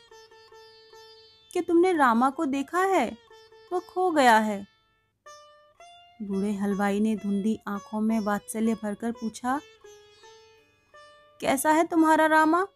कि 1.50 1.60
तुमने 1.60 1.92
रामा 1.92 2.30
को 2.30 2.44
देखा 2.46 2.82
है? 2.86 3.06
वह 3.72 3.80
खो 3.88 4.10
गया 4.10 4.38
है। 4.38 4.66
बूढ़े 6.22 6.52
हलवाई 6.52 7.00
ने 7.00 7.16
धुंधी 7.16 7.58
आँखों 7.68 8.00
में 8.00 8.18
वात्सल्य 8.20 8.74
भरकर 8.74 9.12
पूछा, 9.12 9.60
कैसा 11.40 11.72
है 11.72 11.84
तुम्हारा 11.86 12.26
रामा? 12.26 12.66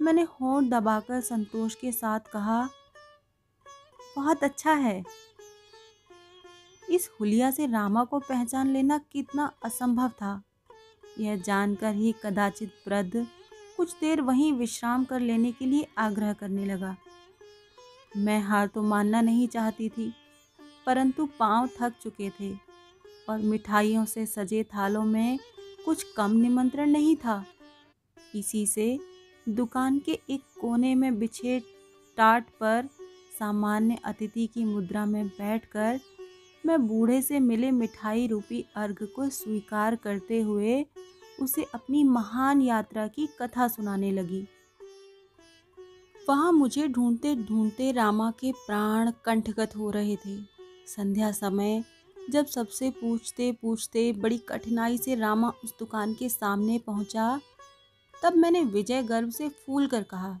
मैंने 0.00 0.22
होंठ 0.22 0.64
दबाकर 0.64 1.20
संतोष 1.20 1.74
के 1.74 1.92
साथ 1.92 2.28
कहा, 2.32 2.68
बहुत 4.16 4.44
अच्छा 4.44 4.72
है। 4.72 5.02
इस 6.82 7.10
हुलिया 7.20 7.50
से 7.50 7.66
रामा 7.66 8.04
को 8.04 8.18
पहचान 8.18 8.72
लेना 8.72 8.98
कितना 9.12 9.50
असंभव 9.64 10.08
था। 10.08 10.40
यह 11.18 11.36
जानकर 11.36 11.94
ही 11.94 12.14
कदाचित 12.24 12.72
वृद्ध 12.88 13.26
कुछ 13.76 13.92
देर 14.00 14.20
वहीं 14.20 14.52
विश्राम 14.52 15.04
कर 15.04 15.20
लेने 15.20 15.52
के 15.52 15.66
लिए 15.66 15.86
आग्रह 15.98 16.32
करने 16.32 16.64
लगा। 16.64 16.96
मैं 18.18 18.40
हार 18.40 18.66
तो 18.66 18.82
मानना 18.82 19.20
नहीं 19.20 19.46
चाहती 19.48 19.88
थी, 19.88 20.12
परंतु 20.86 21.26
पाँव 21.38 21.68
थक 21.80 21.94
चुके 22.02 22.30
थे 22.30 22.52
और 23.28 23.38
मिठाइयों 23.40 24.04
से 24.04 24.26
सजे 24.26 24.62
थालों 24.64 25.04
में 25.04 25.38
कुछ 25.84 26.02
कम 26.16 26.30
निमंत्रण 26.32 26.90
नहीं 26.90 27.16
था। 27.16 27.44
इसी 28.34 28.66
से 28.66 28.98
दुकान 29.46 29.98
के 29.98 30.18
एक 30.30 30.42
कोने 30.60 30.94
में 30.94 31.18
बिछे 31.18 31.58
टाट 32.18 32.48
पर 32.60 32.88
सामान्य 33.38 33.98
अतिथि 34.04 34.46
की 34.46 34.64
मुद्रा 34.64 35.04
में 35.06 35.26
बैठकर 35.28 36.00
मैं 36.64 36.86
बूढ़े 36.86 37.20
से 37.22 37.40
मिले 37.40 37.70
मिठाई 37.70 38.26
रूपी 38.26 38.64
अर्घ 38.76 39.02
को 39.06 39.28
स्वीकार 39.30 39.96
करते 39.96 40.40
हुए 40.42 40.84
उसे 41.40 41.66
अपनी 41.74 42.02
महान 42.04 42.62
यात्रा 42.62 43.06
की 43.06 43.26
कथा 43.40 43.68
सुनाने 43.68 44.10
लगी। 44.12 44.46
वहाँ 46.28 46.52
मुझे 46.52 46.86
ढूंढते 46.88 47.34
ढूंढते 47.38 47.90
रामा 47.92 48.30
के 48.30 48.52
प्राण 48.66 49.10
कंठगत 49.24 49.76
हो 49.76 49.90
रहे 49.90 50.16
थे। 50.16 50.36
संध्या 50.86 51.30
समय 51.32 51.82
जब 52.16 52.46
सबसे 52.46 52.90
पूछते 52.90 53.50
पूछते 53.52 54.12
बड़ी 54.12 54.38
कठिनाई 54.38 54.98
से 54.98 55.14
रामा 55.14 55.52
उस 55.64 55.74
दुकान 55.78 56.12
के 56.14 56.28
सामने 56.28 56.78
पहुँचा, 56.78 57.40
तब 58.14 58.36
मैंने 58.36 58.62
विजय 58.64 59.02
गर्व 59.02 59.30
से 59.30 59.48
फूल 59.48 59.86
कर 59.86 60.02
कहा, 60.02 60.38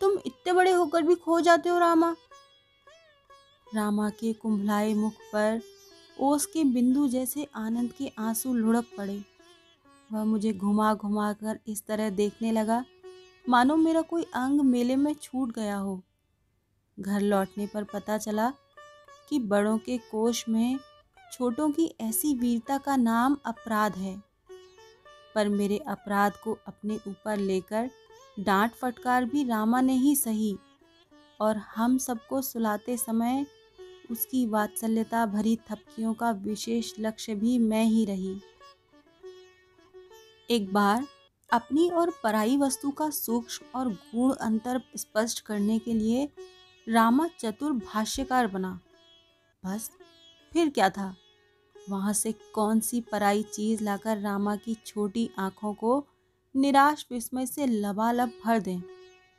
तुम 0.00 0.18
इतने 0.26 0.52
बड़े 0.52 0.70
होकर 0.70 1.02
भी 1.02 1.14
खो 1.14 1.40
जाते 1.40 1.68
हो 1.68 1.78
रामा? 1.78 2.14
रामा 3.74 4.10
के 4.10 4.32
कुंभलाए 4.32 4.94
मुख 4.94 5.12
पर 5.32 5.60
ओस 6.20 6.46
के 6.46 6.64
बिंदु 6.64 7.08
जैसे 7.08 7.46
आनंद 7.56 7.92
के 7.92 8.12
आँसू 8.18 8.54
लुढ़क 8.54 8.86
पड़े। 8.98 9.20
वह 10.10 10.24
मुझे 10.24 10.52
घुमा 10.52 10.94
घुमा 10.94 11.32
कर 11.32 11.58
इस 11.68 11.86
तरह 11.86 12.10
देखने 12.10 12.52
लगा 12.52 12.84
मानो 13.48 13.76
मेरा 13.76 14.00
कोई 14.02 14.22
अंग 14.34 14.60
मेले 14.60 14.96
में 14.96 15.14
छूट 15.14 15.52
गया 15.52 15.76
हो। 15.76 16.02
घर 17.00 17.20
लौटने 17.20 17.66
पर 17.66 17.84
पता 17.84 18.18
चला 18.18 18.50
कि 19.28 19.38
बड़ों 19.38 19.78
के 19.78 19.98
कोष 19.98 20.48
में 20.48 20.78
छोटों 21.32 21.70
की 21.70 21.94
ऐसी 22.00 22.34
वीरता 22.34 22.78
का 22.78 22.96
नाम 22.96 23.36
अपराध 23.46 23.96
है। 23.96 24.16
पर 25.34 25.48
मेरे 25.48 25.78
अपराध 25.78 26.32
को 26.44 26.58
अपने 26.66 26.98
ऊपर 27.08 27.36
लेकर 27.36 27.90
डांट 28.40 28.72
फटकार 28.72 29.24
भी 29.24 29.44
रामा 29.44 29.80
ने 29.80 29.92
ही 29.92 30.16
सही 30.16 30.56
और 31.40 31.56
हम 31.56 31.98
सबको 31.98 32.42
सुलाते 32.42 32.96
समय 32.96 33.46
उसकी 34.10 34.46
वात्सल्यता 34.46 35.26
भरी 35.26 35.56
थपकियों 35.70 36.14
का 36.14 36.30
विशेष 36.30 36.92
लक्ष्य 37.00 37.34
भी 37.34 37.58
मैं 37.58 37.84
ही 37.84 38.04
रही। 38.04 38.40
एक 40.50 40.72
बार 40.72 41.06
अपनी 41.52 41.90
और 41.90 42.12
पराई 42.24 42.56
वस्तु 42.56 42.90
का 42.90 43.10
सूक्ष्म 43.10 43.66
और 43.74 43.88
गूढ़ 43.92 44.36
अंतर 44.36 44.82
स्पष्ट 44.96 45.40
करने 45.40 45.78
के 45.78 45.94
लिए 45.94 46.28
रामा 46.88 47.26
चतुर 47.26 47.72
भाष्यकार 47.72 48.46
बना। 48.46 48.80
बस, 49.64 49.90
फिर 50.52 50.70
क्या 50.70 50.90
था? 50.90 51.16
वहाँ 51.88 52.12
से 52.12 52.32
कौन 52.32 52.80
सी 52.80 53.00
पराई 53.00 53.42
चीज़ 53.42 53.84
लाकर 53.84 54.18
रामा 54.18 54.56
की 54.56 54.76
छोटी 54.86 55.30
आँखों 55.38 55.74
को 55.74 56.06
निराश 56.56 57.06
विस्मय 57.10 57.46
से 57.46 57.66
लबालब 57.66 58.32
भर 58.44 58.60
दें? 58.60 58.78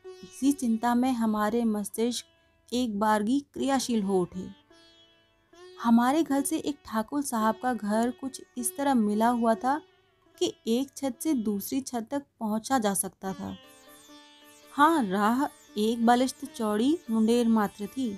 इसी 0.06 0.52
चिंता 0.52 0.95
में 0.95 1.12
हमारे 1.12 1.63
मस्तिष्क 1.63 2.26
एक 2.74 3.00
बारगी 3.00 3.39
क्रियाशील 3.39 4.04
हो 4.04 4.21
उठे। 4.21 4.50
हमारे 5.84 6.24
घर 6.24 6.41
से 6.41 6.58
एक 6.58 6.78
ठाकुर 6.86 7.21
साहब 7.21 7.56
का 7.63 7.74
घर 7.74 8.12
कुछ 8.12 8.41
इस 8.58 8.78
तरह 8.78 8.93
मिला 8.93 9.28
हुआ 9.28 9.56
था 9.56 9.82
कि 10.42 10.54
एक 10.68 10.90
छत 10.98 11.18
से 11.20 11.34
दूसरी 11.34 11.80
छत 11.82 12.08
तक 12.12 12.24
पहुँचा 12.40 12.78
जा 12.80 12.94
सकता 12.94 13.34
था। 13.34 13.56
हाँ 14.74 15.04
राह 15.04 15.44
एक 15.78 16.06
बलिष्ठ 16.06 16.46
चौड़ी 16.46 16.98
मुंडेर 17.12 17.48
मात्र 17.48 17.86
थी, 17.88 18.18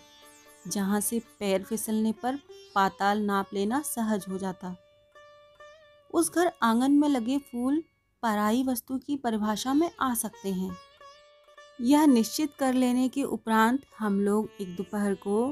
जहाँ 0.68 1.00
से 1.02 1.20
पैर 1.40 1.64
फिसलने 1.64 2.12
पर 2.12 2.36
पाताल 2.76 3.22
नाप 3.22 3.50
लेना 3.54 3.82
सहज 3.82 4.26
हो 4.30 4.38
जाता। 4.38 4.76
उस 6.14 6.32
घर 6.36 6.52
आँगन 6.64 6.92
में 6.92 7.08
लगे 7.10 7.38
फूल 7.52 7.84
पराई 8.24 8.64
वस्तु 8.64 8.98
की 8.98 9.16
परिभाषा 9.16 9.74
में 9.74 9.90
आ 10.02 10.14
सकते 10.14 10.50
हैं। 10.50 10.76
यह 11.82 12.06
निश्चित 12.06 12.54
कर 12.60 12.74
लेने 12.74 13.08
के 13.10 13.24
उपरांत 13.24 13.82
हम 14.00 14.20
लोग 14.22 14.50
एक 14.62 14.76
दोपहर 14.76 15.14
को 15.16 15.50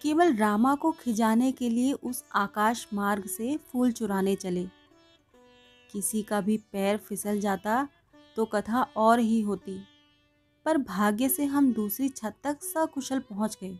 केवल 0.00 0.34
रामा 0.36 0.74
को 0.74 0.92
खिजाने 0.92 1.52
के 1.52 1.68
लिए 1.68 1.92
उस 1.92 2.24
आकाश 2.34 2.86
मार्ग 2.94 3.26
से 3.26 3.56
फूल 3.72 3.92
चुराने 3.92 4.34
चले। 4.36 4.66
किसी 5.94 6.22
का 6.22 6.40
भी 6.40 6.56
पैर 6.72 6.96
फिसल 6.98 7.40
जाता 7.40 7.88
तो 8.36 8.44
कथा 8.44 8.82
और 8.96 9.18
ही 9.18 9.40
होती। 9.40 9.78
पर 10.66 10.78
भाग्य 10.78 11.28
से 11.28 11.44
हम 11.44 11.72
दूसरी 11.72 12.08
छत 12.08 12.36
तक 12.44 12.62
सकुशल 12.62 13.18
पहुँच 13.20 13.56
गए। 13.62 13.78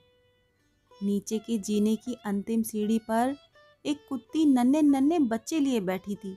नीचे 0.90 1.38
के 1.38 1.58
जीने 1.58 1.94
की 1.96 2.16
अंतिम 2.26 2.62
सीढ़ी 2.62 2.98
पर 2.98 3.34
एक 3.84 4.06
कुत्ती 4.08 4.44
नन्हे 4.46 4.82
नन्हे 4.82 5.18
बच्चे 5.18 5.58
लिए 5.58 5.80
बैठी 5.80 6.14
थी, 6.14 6.36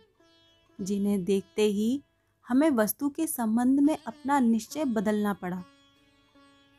जिन्हें 0.79 1.23
देखते 1.23 1.61
ही 1.61 2.01
हमें 2.47 2.69
वस्तु 2.69 3.09
के 3.09 3.27
संबंध 3.27 3.79
में 3.79 3.97
अपना 3.97 4.39
निश्चय 4.39 4.85
बदलना 4.85 5.33
पड़ा। 5.33 5.63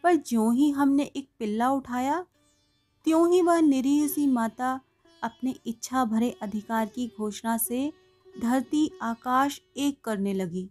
पर 0.04 0.16
ज्यों 0.16 0.54
ही 0.54 0.70
हमने 0.70 1.04
एक 1.06 1.28
पिल्ला 1.38 1.70
उठाया, 1.70 2.24
त्यों 3.06 3.32
ही 3.32 3.40
वह 3.42 3.60
निरीह 3.60 4.06
सी 4.08 4.26
माता 4.26 4.80
अपने 5.22 5.54
इच्छा 5.66 6.04
भरे 6.04 6.30
अधिकार 6.42 6.86
की 6.86 7.10
घोषणा 7.18 7.56
से 7.58 7.92
धरती 8.40 8.98
आकाश 9.02 9.60
एक 9.76 10.00
करने 10.04 10.34
लगी। 10.34 10.70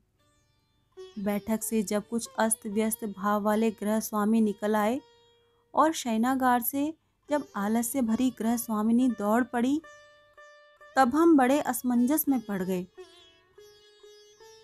बैठक 1.19 1.63
से 1.63 1.83
जब 1.83 2.07
कुछ 2.07 2.29
अस्त 2.39 2.67
व्यस्त 2.67 3.05
भाव 3.05 3.41
वाले 3.41 3.71
ग्रह 3.71 3.99
स्वामी 3.99 4.41
निकल 4.41 4.75
आए 4.75 5.01
और 5.73 5.93
शयनागार 5.93 6.61
से 6.61 6.93
जब 7.29 7.47
आलस 7.55 7.87
से 7.87 8.01
भरी 8.01 8.29
ग्रह 8.29 8.57
स्वामिनी 8.57 9.09
दौड़ 9.09 9.43
पड़ी, 9.43 9.81
तब 10.95 11.15
हम 11.15 11.37
बड़े 11.37 11.59
असमंजस 11.59 12.25
में 12.29 12.39
पड़ 12.39 12.63
गए। 12.63 12.87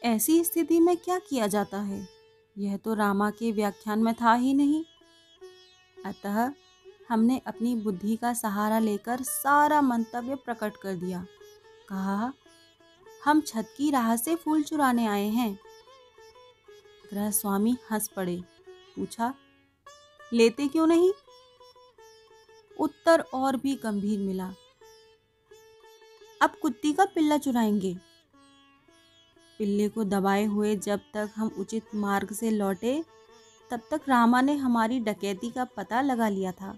ऐसी 0.03 0.43
स्थिति 0.43 0.79
में 0.79 0.97
क्या 0.97 1.19
किया 1.19 1.47
जाता 1.47 1.77
है? 1.77 2.07
यह 2.57 2.77
तो 2.77 2.93
रामा 2.93 3.31
के 3.31 3.51
व्याख्यान 3.51 3.99
में 3.99 4.13
था 4.13 4.33
ही 4.33 4.53
नहीं। 4.53 4.85
अतः 6.05 6.53
हमने 7.09 7.41
अपनी 7.47 7.75
बुद्धि 7.75 8.15
का 8.15 8.33
सहारा 8.33 8.79
लेकर 8.79 9.21
सारा 9.21 9.81
मंतव्य 9.81 10.35
प्रकट 10.35 10.77
कर 10.77 10.95
दिया। 10.95 11.25
कहा 11.89 12.33
हम 13.25 13.41
छत 13.41 13.73
की 13.77 13.89
राह 13.91 14.15
से 14.15 14.35
फूल 14.35 14.63
चुराने 14.63 15.05
आए 15.07 15.27
हैं। 15.27 15.53
ग्रह 17.09 17.31
स्वामी 17.31 17.77
हंस 17.91 18.07
पड़े। 18.07 18.41
पूछा, 18.95 19.33
लेते 20.33 20.67
क्यों 20.67 20.87
नहीं? 20.87 21.11
उत्तर 22.79 23.19
और 23.33 23.57
भी 23.57 23.75
गंभीर 23.75 24.19
मिला, 24.19 24.53
अब 26.41 26.55
कुत्ती 26.61 26.93
का 26.93 27.05
पिल्ला 27.05 27.37
चुराएँगे। 27.37 27.95
पिल्ले 29.59 29.87
को 29.89 30.03
दबाए 30.03 30.45
हुए 30.45 30.75
जब 30.75 30.99
तक 31.13 31.29
हम 31.35 31.51
उचित 31.59 31.95
मार्ग 31.95 32.31
से 32.33 32.49
लौटे, 32.51 33.03
तब 33.71 33.81
तक 33.91 34.01
रामा 34.09 34.41
ने 34.41 34.55
हमारी 34.55 34.99
डकैती 34.99 35.51
का 35.51 35.63
पता 35.65 36.01
लगा 36.01 36.29
लिया 36.29 36.51
था। 36.51 36.77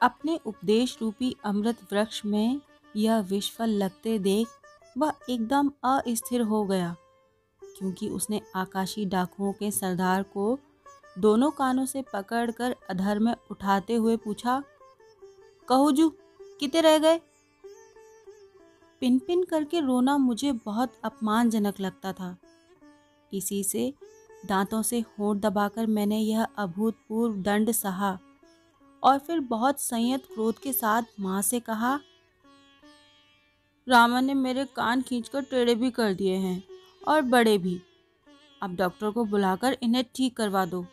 अपने 0.00 0.38
उपदेश 0.46 0.96
रूपी 1.00 1.36
अमृत 1.44 1.82
वृक्ष 1.92 2.24
में 2.24 2.60
यह 2.96 3.18
विश्वफल 3.20 3.70
लगते 3.70 4.18
देख 4.18 4.48
वह 4.96 5.12
एकदम 5.30 5.70
अस्थिर 5.84 6.40
हो 6.42 6.64
गया, 6.64 6.94
क्योंकि 7.62 8.08
उसने 8.08 8.40
आकाशी 8.56 9.04
डाकुओं 9.06 9.52
के 9.52 9.70
सरदार 9.70 10.22
को 10.22 10.58
दोनों 11.18 11.50
कानों 11.50 11.84
से 11.86 12.02
पकड़कर 12.12 12.76
अधर 12.90 13.18
में 13.18 13.34
उठाते 13.50 13.94
हुए 13.94 14.16
पूछा, 14.16 14.62
कहो 15.68 15.90
जू, 15.92 16.08
किते 16.60 16.80
रह 16.80 16.98
गए? 16.98 17.20
पिन 19.02 19.18
पिन 19.18 19.42
करके 19.44 19.80
रोना 19.80 20.16
मुझे 20.18 20.52
बहुत 20.66 20.92
अपमानजनक 21.04 21.80
लगता 21.80 22.12
था। 22.12 22.36
इसी 23.32 23.62
से 23.64 23.92
दांतों 24.46 24.82
से 24.82 25.00
होठ 25.00 25.36
दबाकर 25.36 25.86
मैंने 25.86 26.18
यह 26.18 26.46
अभूतपूर्व 26.58 27.34
दंड 27.42 27.70
सहा 27.72 28.18
और 29.02 29.18
फिर 29.18 29.40
बहुत 29.40 29.80
संयत 29.80 30.26
क्रोध 30.26 30.58
के 30.58 30.72
साथ 30.72 31.02
माँ 31.20 31.42
से 31.42 31.60
कहा 31.60 31.98
रामा 33.88 34.20
ने 34.20 34.34
मेरे 34.34 34.64
कान 34.64 35.02
खींचकर 35.02 35.42
टेढ़े 35.42 35.74
भी 35.74 35.90
कर 35.90 36.14
दिए 36.14 36.36
हैं 36.36 36.62
और 37.08 37.20
बड़े 37.20 37.58
भी। 37.58 37.80
अब 38.62 38.76
डॉक्टर 38.76 39.10
को 39.10 39.24
बुलाकर 39.24 39.76
इन्हें 39.82 40.04
ठीक 40.14 40.36
करवा 40.36 40.64
दो 40.66 40.84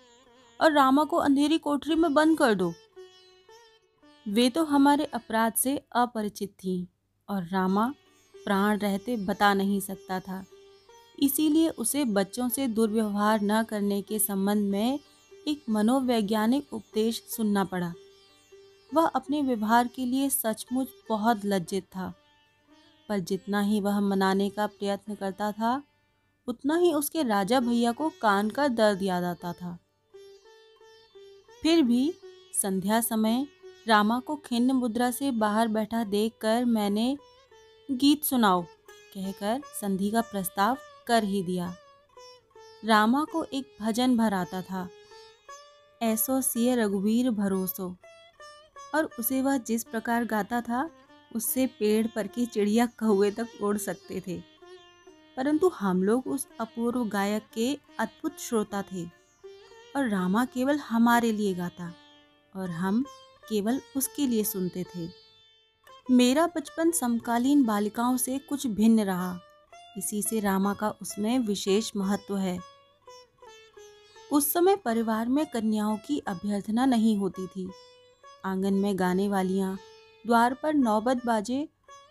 और 0.62 0.72
रामा 0.72 1.04
को 1.04 1.18
अंधेरी 1.18 1.58
कोठरी 1.58 1.96
में 1.96 2.14
बंद 2.14 2.38
कर 2.38 2.54
दो। 2.54 2.74
वे 4.28 4.50
तो 4.50 4.64
हमारे 4.64 5.06
अपराध 5.06 5.54
से 5.54 5.78
अपरिचित 5.92 6.50
थी 6.50 6.88
और 7.30 7.44
रामा 7.44 7.94
प्राण 8.46 8.78
रहते 8.78 9.18
बता 9.18 9.54
नहीं 9.54 9.80
सकता 9.80 10.20
था। 10.20 10.46
इसीलिए 11.20 11.70
उसे 11.70 12.06
बच्चों 12.06 12.50
से 12.50 12.68
दुर्व्यवहार 12.68 13.40
न 13.42 13.64
करने 13.64 14.02
के 14.02 14.20
संबंध 14.20 14.72
में 14.72 15.00
एक 15.48 15.64
मनोवैज्ञानिक 15.70 16.74
उपदेश 16.74 17.24
सुनना 17.30 17.64
पड़ा। 17.64 17.94
वह 18.94 19.06
अपने 19.06 19.42
व्यवहार 19.42 19.88
के 19.88 20.06
लिए 20.06 20.30
सचमुच 20.30 20.88
बहुत 21.10 21.46
लज्जित 21.46 21.84
था। 21.84 22.14
पर 23.10 23.20
जितना 23.20 23.62
ही 23.62 23.80
वह 23.82 24.00
मनाने 24.00 24.50
का 24.50 24.68
प्रयत्न 24.68 25.16
करता 25.16 25.52
था, 25.52 25.82
उतना 26.48 26.78
ही 26.78 26.94
उसके 26.94 27.24
राजा 27.24 27.60
भैया 27.60 27.92
को 27.92 28.10
कान 28.22 28.50
का 28.50 28.68
दर्द 28.68 29.04
याद 29.04 29.24
आता 29.24 29.54
था। 29.54 29.78
फिर 31.64 31.82
भी 31.84 32.12
संध्या 32.54 33.02
समय 33.02 33.46
रामा 33.88 34.20
को 34.20 34.36
खिन्न 34.36 34.72
मुद्रा 34.72 35.12
से 35.12 35.32
बाहर 35.32 35.68
बैठा 35.68 36.04
देखकर 36.04 36.66
मैंने, 36.66 37.18
गीत 37.90 38.24
सुनाओ, 38.24 38.62
कहकर 39.14 39.62
संधि 39.82 40.10
का 40.12 40.22
प्रस्ताव 40.22 40.78
कर 41.08 41.24
ही 41.24 41.44
दिया। 41.44 41.74
रामा 42.86 43.24
को 43.24 43.44
एक 43.44 43.76
भजन 43.82 44.18
भर 44.18 44.34
आता 44.34 44.62
था, 44.62 44.88
ऐसो 46.02 46.42
सिय 46.42 46.76
रघुवीर 46.76 47.30
भरोसो, 47.32 47.96
और 48.96 49.10
उसे 49.20 49.42
वह 49.42 49.58
जिस 49.58 49.84
प्रकार 49.84 50.26
गाता 50.26 50.62
था 50.62 50.90
उससे 51.36 51.68
पेड़ 51.68 52.08
पर 52.08 52.28
की 52.28 52.46
चिड़िया 52.46 52.86
कौए 52.86 53.32
तक 53.32 53.48
उड़ 53.62 53.78
सकते 53.78 54.24
थे। 54.28 54.42
परंतु 55.38 55.68
हम 55.68 56.04
लोग 56.04 56.28
उस 56.28 56.48
अपूर्व 56.60 57.06
गायक 57.06 57.44
के 57.54 57.78
अद्भुत 58.00 58.40
श्रोता 58.40 58.82
थे 58.82 59.06
और 59.96 60.10
रामा 60.10 60.46
केवल 60.46 60.78
हमारे 60.78 61.32
लिए 61.32 61.54
गाता 61.54 61.94
और 62.56 62.70
हम 62.70 63.06
केवल 63.50 63.82
उसके 63.98 64.28
लिए 64.28 64.44
सुनते 64.44 64.84
थे। 64.84 65.10
मेरा 66.12 66.48
बचपन 66.48 66.92
समकालीन 66.92 67.64
बालिकाओं 67.64 68.18
से 68.18 68.38
कुछ 68.38 68.68
भिन्न 68.68 69.00
रहा, 69.00 69.40
इसी 69.98 70.22
से 70.22 70.40
रामा 70.40 70.74
का 70.74 70.90
उसमें 71.02 71.40
विशेष 71.40 71.92
महत्व 71.96 72.38
है। 72.38 72.60
उस 74.32 74.54
समय 74.54 74.76
परिवार 74.76 75.30
में 75.30 75.46
कन्याओं 75.46 75.98
की 75.98 76.20
अभ्यर्थना 76.20 76.86
नहीं 76.86 77.18
होती 77.18 77.48
थी। 77.48 77.72
आँगन 78.46 78.74
में 78.74 79.00
गाने 79.00 79.30
वालियाँ 79.30 79.80
द्वार 80.26 80.54
पर 80.54 80.74
नौबत 80.74 81.26
बाजे 81.26 81.68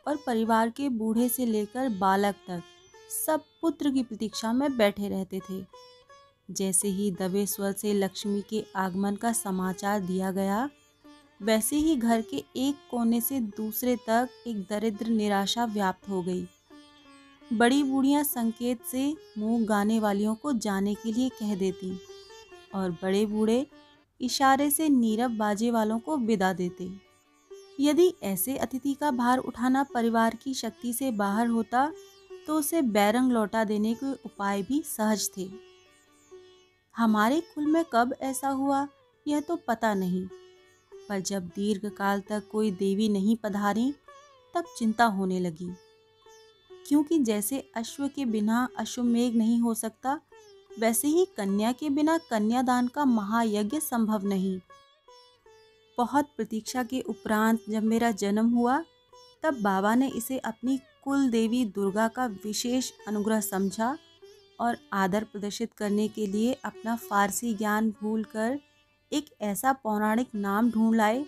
और 0.09 0.17
परिवार 0.27 0.71
के 0.71 0.89
बूढ़े 0.89 1.29
से 1.29 1.47
लेकर 1.47 1.89
बालक 1.89 2.35
तक 2.49 2.63
सब 3.27 3.45
पुत्र 3.63 3.91
की 3.91 4.03
प्रतीक्षा 4.03 4.53
में 4.53 4.77
बैठे 4.77 5.09
रहते 5.09 5.41
थे। 5.51 5.65
जैसे 6.49 6.89
ही 6.89 7.11
दबे 7.11 7.47
स्वर 7.47 7.73
से 7.73 7.93
लक्ष्मी 7.95 8.43
के 8.51 8.65
आगमन 8.77 9.17
का 9.17 9.33
समाचार 9.33 10.01
दिया 10.01 10.31
गया, 10.33 10.69
वैसे 11.43 11.77
ही 11.77 11.97
घर 11.97 12.23
के 12.23 12.45
एक 12.59 12.77
कोने 12.91 13.21
से 13.21 13.41
दूसरे 13.41 13.97
तक 13.97 14.29
एक 14.47 14.61
दरिद्र 14.61 15.07
निराशा 15.07 15.65
व्याप्त 15.65 16.09
हो 16.09 16.23
गई। 16.23 16.47
बड़ी 17.51 17.83
बूढ़ियाँ 17.83 18.23
संकेत 18.25 18.83
से 18.83 19.13
मुँह 19.39 19.67
गाने 19.67 19.99
वालियों 20.01 20.35
को 20.35 20.53
जाने 20.53 20.95
के 20.95 21.13
लिए 21.13 21.29
कह 21.29 21.55
देती 21.55 21.93
और 22.75 22.91
बड़े 23.03 23.25
बूढ़े 23.27 23.67
इशारे 24.21 24.71
से 24.71 24.89
नीरव 24.89 25.37
बाजे 25.37 25.71
वालों 25.71 25.99
को 25.99 26.17
विदा 26.17 26.53
देते। 26.53 26.91
यदि 27.81 28.15
ऐसे 28.23 28.57
अतिथि 28.57 28.95
का 28.95 29.11
भार 29.11 29.39
उठाना 29.39 29.83
परिवार 29.83 30.35
की 30.35 30.55
शक्ति 30.55 30.93
से 30.93 31.11
बाहर 31.11 31.47
होता 31.47 31.93
तो 32.47 32.55
उसे 32.55 32.83
बैरंग 32.83 33.33
लौटा 33.33 33.65
देने 33.65 33.95
के 33.95 34.13
उपाय 34.13 34.63
भी 34.63 34.83
सहज 34.83 35.31
थे। 35.37 35.51
हमारे 36.97 37.41
कुल 37.41 37.67
में 37.67 37.85
कब 37.93 38.15
ऐसा 38.21 38.49
हुआ, 38.49 38.89
यह 39.27 39.41
तो 39.41 39.57
पता 39.57 39.95
नहीं। 39.95 40.29
पर 41.09 41.21
जब 41.21 41.43
दीर्घ 41.47 41.91
काल 41.91 42.21
तक 42.21 42.49
कोई 42.53 42.71
देवी 42.71 43.09
नहीं 43.09 43.37
पधारी, 43.37 43.95
तब 44.55 44.65
चिंता 44.79 45.05
होने 45.05 45.41
लगी। 45.41 45.71
क्योंकि 46.89 47.19
जैसे 47.19 47.71
अश्व 47.77 48.09
के 48.09 48.25
बिना 48.25 48.69
अश्वमेघ 48.77 49.35
नहीं 49.35 49.61
हो 49.61 49.75
सकता, 49.75 50.21
वैसे 50.79 51.09
ही 51.09 51.25
कन्या 51.37 51.73
के 51.73 51.91
बिना 51.91 52.19
कन्यादान 52.19 52.89
का 52.89 53.05
महायज्ञ 53.05 53.81
संभव 53.81 54.25
नहीं। 54.25 54.61
बहुत 55.99 56.29
प्रतीक्षा 56.37 56.83
के 56.83 57.01
उपरांत 57.01 57.61
जब 57.69 57.83
मेरा 57.83 58.11
जन्म 58.11 58.51
हुआ, 58.51 58.79
तब 59.43 59.61
बाबा 59.63 59.95
ने 59.95 60.09
इसे 60.09 60.39
अपनी 60.39 60.77
कुल 61.05 61.31
देवी 61.31 61.65
दुर्गा 61.65 62.09
का 62.09 62.27
विशेष 62.45 62.91
अनुग्रह 63.09 63.41
समझा 63.41 63.97
और 64.61 64.77
आदर 64.93 65.25
प्रदर्शित 65.25 65.73
करने 65.73 66.09
के 66.09 66.27
लिए 66.27 66.53
अपना 66.65 66.97
फारसी 66.97 67.55
ज्ञान 67.55 67.91
भूलकर 67.91 68.59
एक 69.13 69.31
ऐसा 69.41 69.73
पौराणिक 69.73 70.35
नाम 70.35 70.71
ढूंढ 70.71 70.97
लाए, 70.97 71.25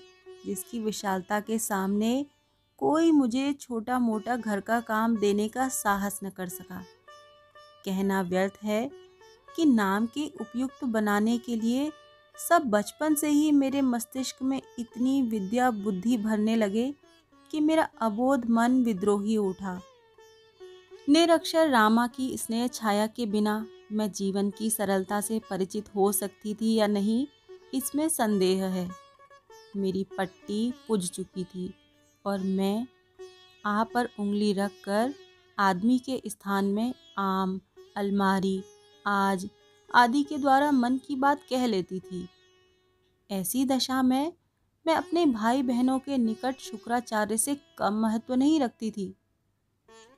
जिसकी 0.46 0.80
विशालता 0.80 1.40
के 1.40 1.58
सामने 1.58 2.26
कोई 2.78 3.10
मुझे 3.10 3.52
छोटा 3.52 3.98
मोटा 3.98 4.36
घर 4.36 4.60
का 4.60 4.80
काम 4.80 5.16
देने 5.16 5.48
का 5.48 5.68
साहस 5.68 6.20
न 6.24 6.30
कर 6.30 6.48
सका। 6.48 6.82
कहना 7.84 8.20
व्यर्थ 8.22 8.58
है 8.64 8.90
कि 9.56 9.64
नाम 9.64 10.06
के 10.06 10.26
उपयुक्त 10.40 10.84
बनाने 10.84 11.38
के 11.38 11.56
लिए 11.56 11.90
सब 12.48 12.62
बचपन 12.66 13.14
से 13.14 13.28
ही 13.28 13.50
मेरे 13.52 13.80
मस्तिष्क 13.82 14.42
में 14.42 14.60
इतनी 14.78 15.20
विद्या 15.22 15.70
बुद्धि 15.70 16.16
भरने 16.16 16.56
लगे 16.56 16.92
कि 17.50 17.60
मेरा 17.60 17.88
अबोध 18.00 18.46
मन 18.50 18.82
विद्रोही 18.84 19.36
उठा। 19.36 19.80
निरक्षर 21.08 21.68
रामा 21.68 22.06
की 22.06 22.36
स्नेह 22.38 22.66
छाया 22.66 23.06
के 23.06 23.26
बिना 23.26 23.64
मैं 23.92 24.10
जीवन 24.12 24.50
की 24.50 24.70
सरलता 24.70 25.20
से 25.20 25.40
परिचित 25.50 25.94
हो 25.94 26.10
सकती 26.12 26.54
थी 26.54 26.74
या 26.74 26.86
नहीं, 26.86 27.26
इसमें 27.74 28.08
संदेह 28.08 28.64
है। 28.64 28.88
मेरी 29.76 30.06
पट्टी 30.18 30.72
पुज 30.88 31.10
चुकी 31.10 31.44
थी 31.44 31.72
और 32.24 32.38
मैं 32.38 32.86
आ 33.66 33.82
पर 33.84 34.08
उंगली 34.18 34.52
रखकर 34.52 35.14
आदमी 35.58 35.98
के 35.98 36.20
स्थान 36.26 36.64
में 36.64 36.92
आम, 37.18 37.60
अलमारी, 37.96 38.62
आज 39.06 39.48
आदि 39.94 40.22
के 40.22 40.38
द्वारा 40.38 40.70
मन 40.70 40.96
की 40.96 41.16
बात 41.16 41.40
कह 41.50 41.66
लेती 41.66 42.00
थी। 42.00 42.28
ऐसी 43.30 43.64
दशा 43.64 44.02
में 44.02 44.32
मैं 44.86 44.94
अपने 44.94 45.26
भाई 45.26 45.62
बहनों 45.62 45.98
के 45.98 46.18
निकट 46.18 46.58
शुक्राचार्य 46.60 47.36
से 47.36 47.56
कम 47.78 47.94
महत्व 47.94 48.34
नहीं 48.34 48.60
रखती 48.60 48.90
थी। 48.90 49.14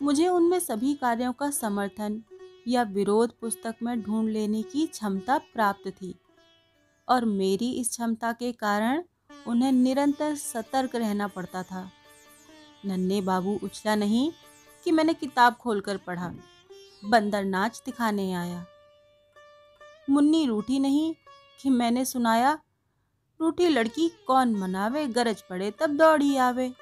मुझे 0.03 0.29
उनमें 0.29 0.59
सभी 0.59 0.95
कार्यों 0.95 1.33
का 1.33 1.51
समर्थन 1.51 2.23
या 2.69 2.83
विरोध 2.83 3.33
पुस्तक 3.41 3.77
में 3.83 4.03
ढूंढ 4.03 4.29
लेने 4.29 4.63
की 4.63 4.87
क्षमता 4.87 5.39
प्राप्त 5.39 5.89
थी 5.89 6.15
और 7.09 7.25
मेरी 7.25 7.71
इस 7.73 7.89
क्षमता 7.89 8.33
के 8.33 8.53
कारण 8.53 9.03
उन्हें 9.47 9.73
निरंतर 9.73 10.35
सतर्क 10.35 10.97
रहना 10.97 11.29
पड़ता 11.29 11.63
था। 11.63 11.91
नन्हे 12.87 13.21
बाबू 13.21 13.59
उछला 13.63 13.95
नहीं 13.95 14.31
कि 14.85 14.93
मैंने 14.93 15.15
किताब 15.15 15.55
खोलकर 15.55 15.97
पढ़ा 15.97 16.33
बंदर 17.05 17.45
नाच 17.45 17.83
दिखाने 17.87 18.33
आया। 18.33 18.65
मुन्नी 20.09 20.45
रूठी 20.47 20.79
नहीं 20.79 21.15
कि 21.61 21.71
मैंने 21.71 22.05
सुनाया, 22.05 22.59
रूठी 23.41 23.69
लड़की 23.69 24.09
कौन 24.27 24.55
मनावे, 24.55 25.07
गरज 25.07 25.43
पड़े 25.43 25.71
तब 25.71 25.97
दौड़ी 25.97 26.37
आवे। 26.37 26.73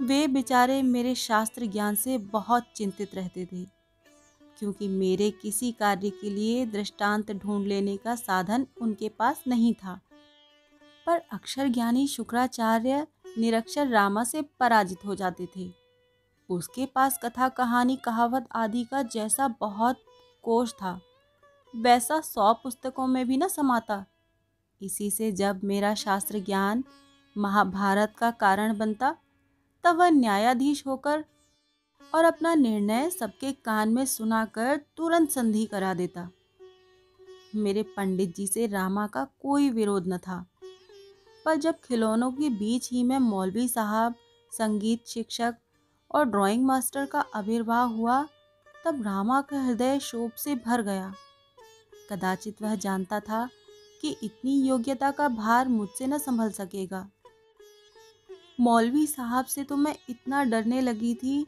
वे 0.00 0.26
बेचारे 0.26 0.82
मेरे 0.82 1.14
शास्त्र 1.14 1.66
ज्ञान 1.66 1.94
से 1.94 2.18
बहुत 2.18 2.66
चिंतित 2.76 3.14
रहते 3.14 3.44
थे, 3.44 3.64
क्योंकि 4.58 4.88
मेरे 4.88 5.30
किसी 5.32 5.72
कार्य 5.72 6.10
के 6.10 6.30
लिए 6.30 6.64
दृष्टांत 6.66 7.32
ढूंढ 7.32 7.66
लेने 7.66 7.96
का 7.96 8.14
साधन 8.14 8.66
उनके 8.82 9.08
पास 9.08 9.42
नहीं 9.48 9.74
था। 9.74 9.98
पर 11.06 11.20
अक्षर 11.32 11.68
ज्ञानी 11.68 12.06
शुक्राचार्य 12.06 13.06
निरक्षर 13.38 13.88
रामा 13.88 14.24
से 14.24 14.42
पराजित 14.60 15.04
हो 15.06 15.14
जाते 15.14 15.48
थे। 15.56 15.70
उसके 16.50 16.86
पास 16.86 17.18
कथा, 17.22 17.48
कहानी, 17.48 17.96
कहावत 17.96 18.48
आदि 18.52 18.84
का 18.84 19.02
जैसा 19.02 19.48
बहुत 19.60 20.00
कोष 20.44 20.72
था। 20.72 20.98
वैसा 21.76 22.20
सौ 22.20 22.54
पुस्तकों 22.54 23.06
में 23.06 23.28
भी 23.28 23.36
न 23.36 23.48
समाता। 23.48 24.06
इसी 24.82 25.10
से 25.10 25.32
जब 25.32 25.60
मेरा 25.64 25.94
शास्त्र 25.94 26.38
ज्ञान 26.38 26.84
महाभारत 27.38 28.14
का 28.18 28.30
कारण 28.30 28.78
बनता, 28.78 29.16
तब 29.84 29.96
वह 29.96 30.10
न्यायाधीश 30.10 30.86
होकर 30.86 31.24
और 32.14 32.24
अपना 32.24 32.54
निर्णय 32.54 33.10
सबके 33.10 33.52
कान 33.52 33.88
में 33.88 34.06
सुनाकर 34.06 34.80
तुरंत 34.96 35.30
संधि 35.30 35.66
करा 35.66 35.94
देता। 35.94 36.30
मेरे 37.54 37.82
पंडित 37.82 38.36
जी 38.36 38.46
से 38.46 38.66
रामा 38.66 39.06
का 39.06 39.24
कोई 39.24 39.70
विरोध 39.70 40.06
न 40.06 40.18
था। 40.18 40.46
पर 41.44 41.56
जब 41.56 41.80
खिलौनों 41.80 42.32
के 42.32 42.50
बीच 42.50 42.90
ही 42.90 43.02
में 43.02 43.18
मौलवी 43.18 43.68
साहब, 43.68 44.14
संगीत 44.52 45.06
शिक्षक 45.06 45.54
और 46.10 46.24
ड्राइंग 46.24 46.64
मास्टर 46.64 47.06
का 47.06 47.24
आविर्भाव 47.34 47.88
हुआ, 47.88 48.28
तब 48.84 49.02
रामा 49.02 49.40
का 49.40 49.62
हृदय 49.62 49.98
शोभ 49.98 50.32
से 50.32 50.54
भर 50.54 50.82
गया। 50.82 51.14
कदाचित 52.10 52.62
वह 52.62 52.74
जानता 52.74 53.20
था 53.20 53.48
कि 54.02 54.16
इतनी 54.22 54.60
योग्यता 54.62 55.10
का 55.10 55.28
भार 55.28 55.68
मुझसे 55.68 56.06
न 56.06 56.18
संभल 56.18 56.50
सकेगा। 56.50 57.08
मौलवी 58.60 59.06
साहब 59.06 59.44
से 59.44 59.64
तो 59.64 59.76
मैं 59.76 59.94
इतना 60.10 60.42
डरने 60.44 60.80
लगी 60.80 61.14
थी 61.14 61.42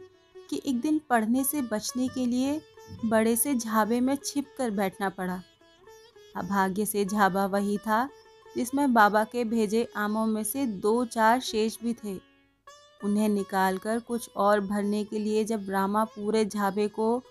कि 0.50 0.60
एक 0.66 0.80
दिन 0.80 1.00
पढ़ने 1.10 1.44
से 1.44 1.62
बचने 1.62 2.08
के 2.08 2.26
लिए 2.26 2.60
बड़े 3.04 3.36
से 3.36 3.54
झाबे 3.54 4.00
में 4.00 4.16
छिप 4.16 4.54
कर 4.58 4.70
बैठना 4.70 5.08
पड़ा। 5.08 5.40
अभाग्य 6.36 6.86
से 6.86 7.04
झाबा 7.04 7.46
वही 7.46 7.78
था 7.78 8.08
जिसमें 8.56 8.92
बाबा 8.94 9.24
के 9.24 9.44
भेजे 9.44 9.86
आमों 9.96 10.26
में 10.26 10.42
से 10.44 10.66
दो 10.66 11.04
चार 11.04 11.40
शेष 11.40 11.76
भी 11.82 11.94
थे। 11.94 12.14
उन्हें 13.04 13.28
निकालकर 13.28 13.98
कुछ 13.98 14.28
और 14.36 14.60
भरने 14.60 15.04
के 15.04 15.18
लिए 15.18 15.44
जब 15.44 15.70
रामा 15.70 16.04
पूरे 16.06 16.44
झाबे 16.44 16.86
को 16.88 17.22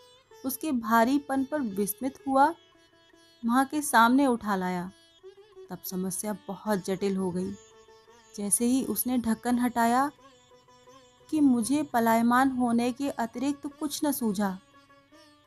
उसके 0.46 0.72
भारीपन 0.72 1.44
पर 1.44 1.62
विस्मित 1.76 2.18
हुआ 2.28 2.54
वहाँ 3.44 3.66
के 3.66 3.82
सामने 3.82 4.26
उठा 4.28 4.56
लाया। 4.56 4.92
तब 5.70 5.78
समस्या 5.86 6.34
बहुत 6.48 6.86
जटिल 6.86 7.16
हो 7.18 7.32
गई। 7.32 7.52
जैसे 8.38 8.66
ही 8.66 8.84
उसने 8.86 9.18
ढक्कन 9.18 9.60
हटाया 9.60 10.10
कि 11.30 11.40
मुझे 11.42 11.84
पलायमान 11.84 12.50
होने 12.50 12.92
के 12.92 13.10
अतिरिक्त 13.10 13.68
कुछ 13.80 14.00
न 14.06 14.12
सूझा। 14.12 14.58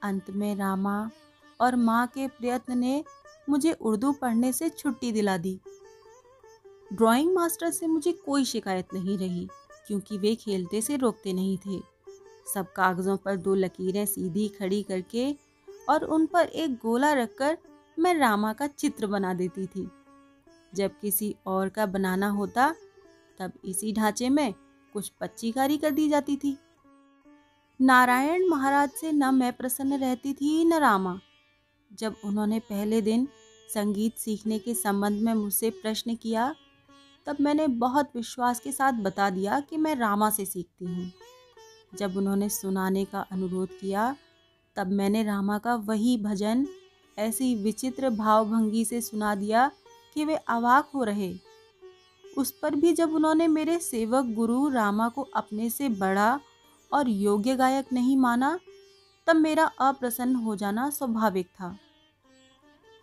अंत 0.03 0.31
में 0.31 0.55
रामा 0.57 1.11
और 1.61 1.77
माँ 1.77 2.07
के 2.07 2.27
प्रयत्न 2.29 2.79
ने 2.79 3.05
मुझे 3.49 3.73
उर्दू 3.73 4.13
पढ़ने 4.13 4.53
से 4.53 4.69
छुट्टी 4.69 5.13
दिला 5.13 5.37
दी। 5.37 5.59
ड्राइंग 6.93 7.35
मास्टर 7.35 7.71
से 7.71 7.87
मुझे 7.87 8.13
कोई 8.13 8.45
शिकायत 8.45 8.95
नहीं 8.95 9.19
रही, 9.19 9.49
क्योंकि 9.87 10.19
वे 10.19 10.35
खेलते 10.35 10.81
से 10.81 10.97
रोकते 10.97 11.33
नहीं 11.33 11.59
थे। 11.59 11.81
सब 12.55 12.73
कागज़ों 12.73 13.17
पर 13.17 13.37
दो 13.37 13.55
लकीरें 13.55 14.07
सीधी 14.07 14.49
खड़ी 14.49 14.83
करके 14.83 15.35
और 15.89 16.05
उन 16.05 16.27
पर 16.27 16.47
एक 16.47 16.75
गोला 16.75 17.13
रखकर 17.13 17.59
मैं 17.99 18.15
रामा 18.15 18.53
का 18.53 18.67
चित्र 18.67 19.07
बना 19.07 19.35
देती 19.35 19.67
थी। 19.67 19.91
जब 20.75 20.91
किसी 21.01 21.37
और 21.47 21.69
का 21.69 21.87
बनाना 21.87 22.29
होता, 22.29 22.75
तब 23.39 23.53
इसी 23.65 23.93
ढांचे 23.93 24.29
में 24.29 24.55
कुछ 24.93 25.09
पच्चीकारी 25.09 25.77
कर 25.77 25.91
दी 25.91 26.09
जाती 26.09 26.37
थी। 26.37 26.59
नारायण 27.81 28.49
महाराज 28.49 28.91
से 28.91 29.13
न 29.13 29.35
मैं 29.35 29.53
प्रसन्न 29.53 29.93
रहती 29.93 30.35
थी, 30.35 30.65
न 30.65 30.73
रामा। 30.73 31.21
जब 31.93 32.15
उन्होंने 32.25 32.59
पहले 32.59 33.03
दिन 33.03 33.29
संगीत 33.75 34.17
सीखने 34.17 34.59
के 34.59 34.75
संबंध 34.75 35.23
में 35.23 35.35
मुझसे 35.35 35.71
प्रश्न 35.71 36.15
किया, 36.15 36.55
तब 37.27 37.37
मैंने 37.41 37.67
बहुत 37.67 38.11
विश्वास 38.17 38.61
के 38.61 38.73
साथ 38.73 38.93
बता 38.93 39.31
दिया 39.31 39.61
कि 39.61 39.77
मैं 39.77 39.97
रामा 39.97 40.31
से 40.31 40.45
सीखती 40.45 40.85
हूँ। 40.85 41.13
जब 41.95 42.17
उन्होंने 42.17 42.49
सुनाने 42.49 43.05
का 43.05 43.21
अनुरोध 43.21 43.69
किया, 43.81 44.17
तब 44.77 44.87
मैंने 44.87 45.23
रामा 45.23 45.59
का 45.59 45.75
वही 45.75 46.19
भजन 46.19 46.69
ऐसी 47.19 47.55
विचित्र 47.55 48.11
भावभंगी 48.11 48.85
से 48.85 49.01
सुना 49.01 49.35
दिया 49.35 49.71
कि 50.15 50.25
वे 50.25 50.35
अवाक 50.35 50.91
हो 50.95 51.05
रहे। 51.05 51.35
उस 52.39 52.51
पर 52.51 52.75
भी 52.75 52.93
जब 52.93 53.15
उन्होंने 53.15 53.49
मेरे 53.49 53.79
सेवक 53.79 54.25
गुरु 54.25 54.69
रामा 54.69 55.09
को 55.09 55.23
अपने 55.23 55.71
से 55.71 55.89
बड़ा 55.89 56.41
और 56.93 57.09
योग्य 57.09 57.57
गायक 57.57 57.93
नहीं 57.93 58.17
माना, 58.17 58.59
तब 59.27 59.37
मेरा 59.37 59.65
अप्रसन्न 59.65 60.35
हो 60.35 60.57
जाना 60.57 60.91
स्वाभाविक 60.91 61.47
था। 61.47 61.79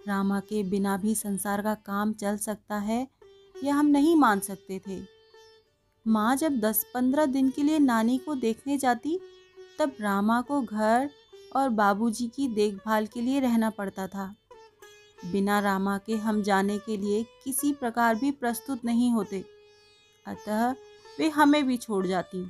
रामा 0.07 0.39
के 0.39 0.63
बिना 0.63 0.97
भी 0.97 1.15
संसार 1.15 1.61
का 1.61 1.73
काम 1.73 2.13
चल 2.13 2.37
सकता 2.37 2.75
है 2.75 3.07
यह 3.63 3.75
हम 3.75 3.85
नहीं 3.85 4.15
मान 4.15 4.39
सकते 4.39 4.81
थे। 4.87 5.01
माँ 6.07 6.35
जब 6.35 6.59
दस 6.59 6.85
पंद्रह 6.93 7.25
दिन 7.25 7.49
के 7.49 7.63
लिए 7.63 7.79
नानी 7.79 8.17
को 8.17 8.35
देखने 8.35 8.77
जाती, 8.77 9.19
तब 9.79 9.91
रामा 10.01 10.41
को 10.41 10.61
घर 10.61 11.09
और 11.55 11.69
बाबूजी 11.69 12.27
की 12.27 12.47
देखभाल 12.47 13.05
के 13.05 13.21
लिए 13.21 13.39
रहना 13.39 13.69
पड़ता 13.69 14.07
था। 14.07 14.35
बिना 15.31 15.59
रामा 15.59 15.97
के 15.97 16.15
हम 16.15 16.43
जाने 16.43 16.77
के 16.77 16.97
लिए 16.97 17.25
किसी 17.43 17.73
प्रकार 17.73 18.15
भी 18.15 18.31
प्रस्तुत 18.31 18.85
नहीं 18.85 19.11
होते। 19.11 19.45
अतः 20.27 20.71
वे 21.19 21.29
हमें 21.29 21.67
भी 21.67 21.77
छोड़ 21.77 22.07
जाती। 22.07 22.49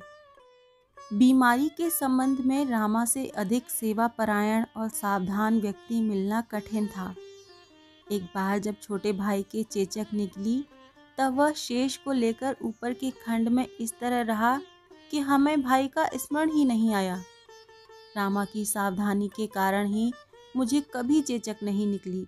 बीमारी 1.12 1.68
के 1.68 1.90
संबंध 1.90 2.40
में 2.40 2.66
रामा 2.66 3.04
से 3.04 3.26
अधिक 3.26 3.70
सेवा 3.70 4.06
परायण 4.06 4.64
और 4.76 4.88
सावधान 4.88 5.60
व्यक्ति 5.60 6.00
मिलना 6.00 6.40
कठिन 6.40 6.86
था। 6.86 7.14
एक 8.12 8.22
बार 8.22 8.58
जब 8.58 8.74
छोटे 8.82 9.12
भाई 9.12 9.42
के 9.42 9.62
चेचक 9.62 10.06
निकली, 10.14 10.64
तब 11.18 11.36
वह 11.36 11.52
शेष 11.52 11.96
को 11.96 12.12
लेकर 12.12 12.56
ऊपर 12.62 12.94
के 12.94 13.10
खंड 13.10 13.48
में 13.48 13.66
इस 13.80 13.98
तरह 14.00 14.20
रहा 14.20 14.60
कि 15.10 15.18
हमें 15.18 15.62
भाई 15.62 15.88
का 15.88 16.08
स्मरण 16.14 16.52
ही 16.52 16.64
नहीं 16.64 16.94
आया। 16.94 17.22
रामा 18.16 18.44
की 18.44 18.64
सावधानी 18.64 19.28
के 19.28 19.46
कारण 19.46 19.86
ही 19.86 20.12
मुझे 20.56 20.80
कभी 20.94 21.20
चेचक 21.22 21.56
नहीं 21.62 21.86
निकली। 21.86 22.26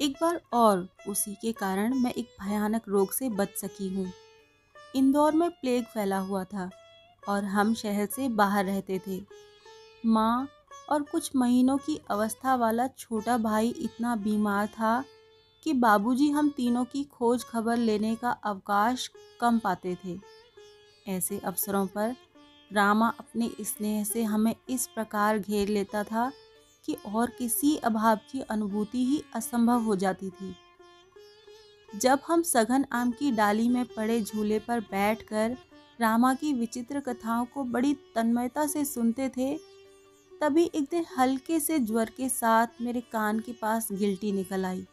एक 0.00 0.16
बार 0.22 0.40
और 0.52 0.88
उसी 1.08 1.34
के 1.34 1.52
कारण 1.52 1.94
मैं 1.94 2.12
एक 2.12 2.36
भयानक 2.40 2.88
रोग 2.88 3.12
से 3.12 3.28
बच 3.28 3.56
सकी 3.56 3.88
हूँ। 3.94 4.12
इंदौर 4.96 5.34
में 5.34 5.50
प्लेग 5.50 5.84
फैला 5.84 6.18
हुआ 6.18 6.44
था 6.44 6.70
और 7.22 7.44
हम 7.44 7.74
शहर 7.74 8.06
से 8.06 8.28
बाहर 8.28 8.64
रहते 8.64 9.00
थे। 9.06 9.20
माँ 10.06 10.48
और 10.88 11.02
कुछ 11.02 11.30
महीनों 11.36 11.76
की 11.78 12.00
अवस्था 12.10 12.54
वाला 12.54 12.86
छोटा 12.88 13.36
भाई 13.38 13.68
इतना 13.68 14.16
बीमार 14.16 14.66
था 14.66 15.04
कि 15.62 15.72
बाबूजी 15.72 16.30
हम 16.30 16.50
तीनों 16.50 16.84
की 16.84 17.02
खोज 17.04 17.44
खबर 17.44 17.76
लेने 17.76 18.14
का 18.14 18.30
अवकाश 18.30 19.10
कम 19.40 19.58
पाते 19.58 19.96
थे। 20.04 20.18
ऐसे 21.06 21.38
अवसरों 21.38 21.86
पर 21.86 22.14
रामा 22.70 23.08
अपने 23.20 23.50
स्नेह 23.60 24.04
से 24.04 24.22
हमें 24.22 24.54
इस 24.68 24.86
प्रकार 24.86 25.38
घेर 25.38 25.68
लेता 25.68 26.02
था 26.04 26.30
कि 26.84 26.96
और 27.06 27.30
किसी 27.30 27.76
अभाव 27.76 28.16
की 28.32 28.40
अनुभूति 28.40 29.04
ही 29.04 29.22
असंभव 29.34 29.82
हो 29.82 29.96
जाती 29.96 30.30
थी। 30.30 30.54
जब 31.88 32.20
हम 32.26 32.42
सघन 32.42 32.84
आम 32.92 33.10
की 33.10 33.30
डाली 33.30 33.68
में 33.68 33.84
पड़े 33.86 34.20
झूले 34.20 34.58
पर 34.58 34.80
बैठकर 34.80 35.56
रामा 36.00 36.34
की 36.34 36.52
विचित्र 36.52 37.00
कथाओं 37.00 37.44
को 37.44 37.64
बड़ी 37.64 37.94
तन्मयता 38.14 38.66
से 38.66 38.84
सुनते 38.84 39.28
थे, 39.28 39.56
तभी 40.40 40.70
एक 40.74 40.88
दिन 40.90 41.04
हल्के 41.18 41.60
से 41.60 41.78
ज्वर 41.78 42.10
के 42.16 42.28
साथ 42.28 42.80
मेरे 42.80 43.00
कान 43.00 43.40
के 43.40 43.52
पास 43.52 43.88
गिल्टी 43.92 44.32
निकल 44.32 44.64
आई। 44.64 44.86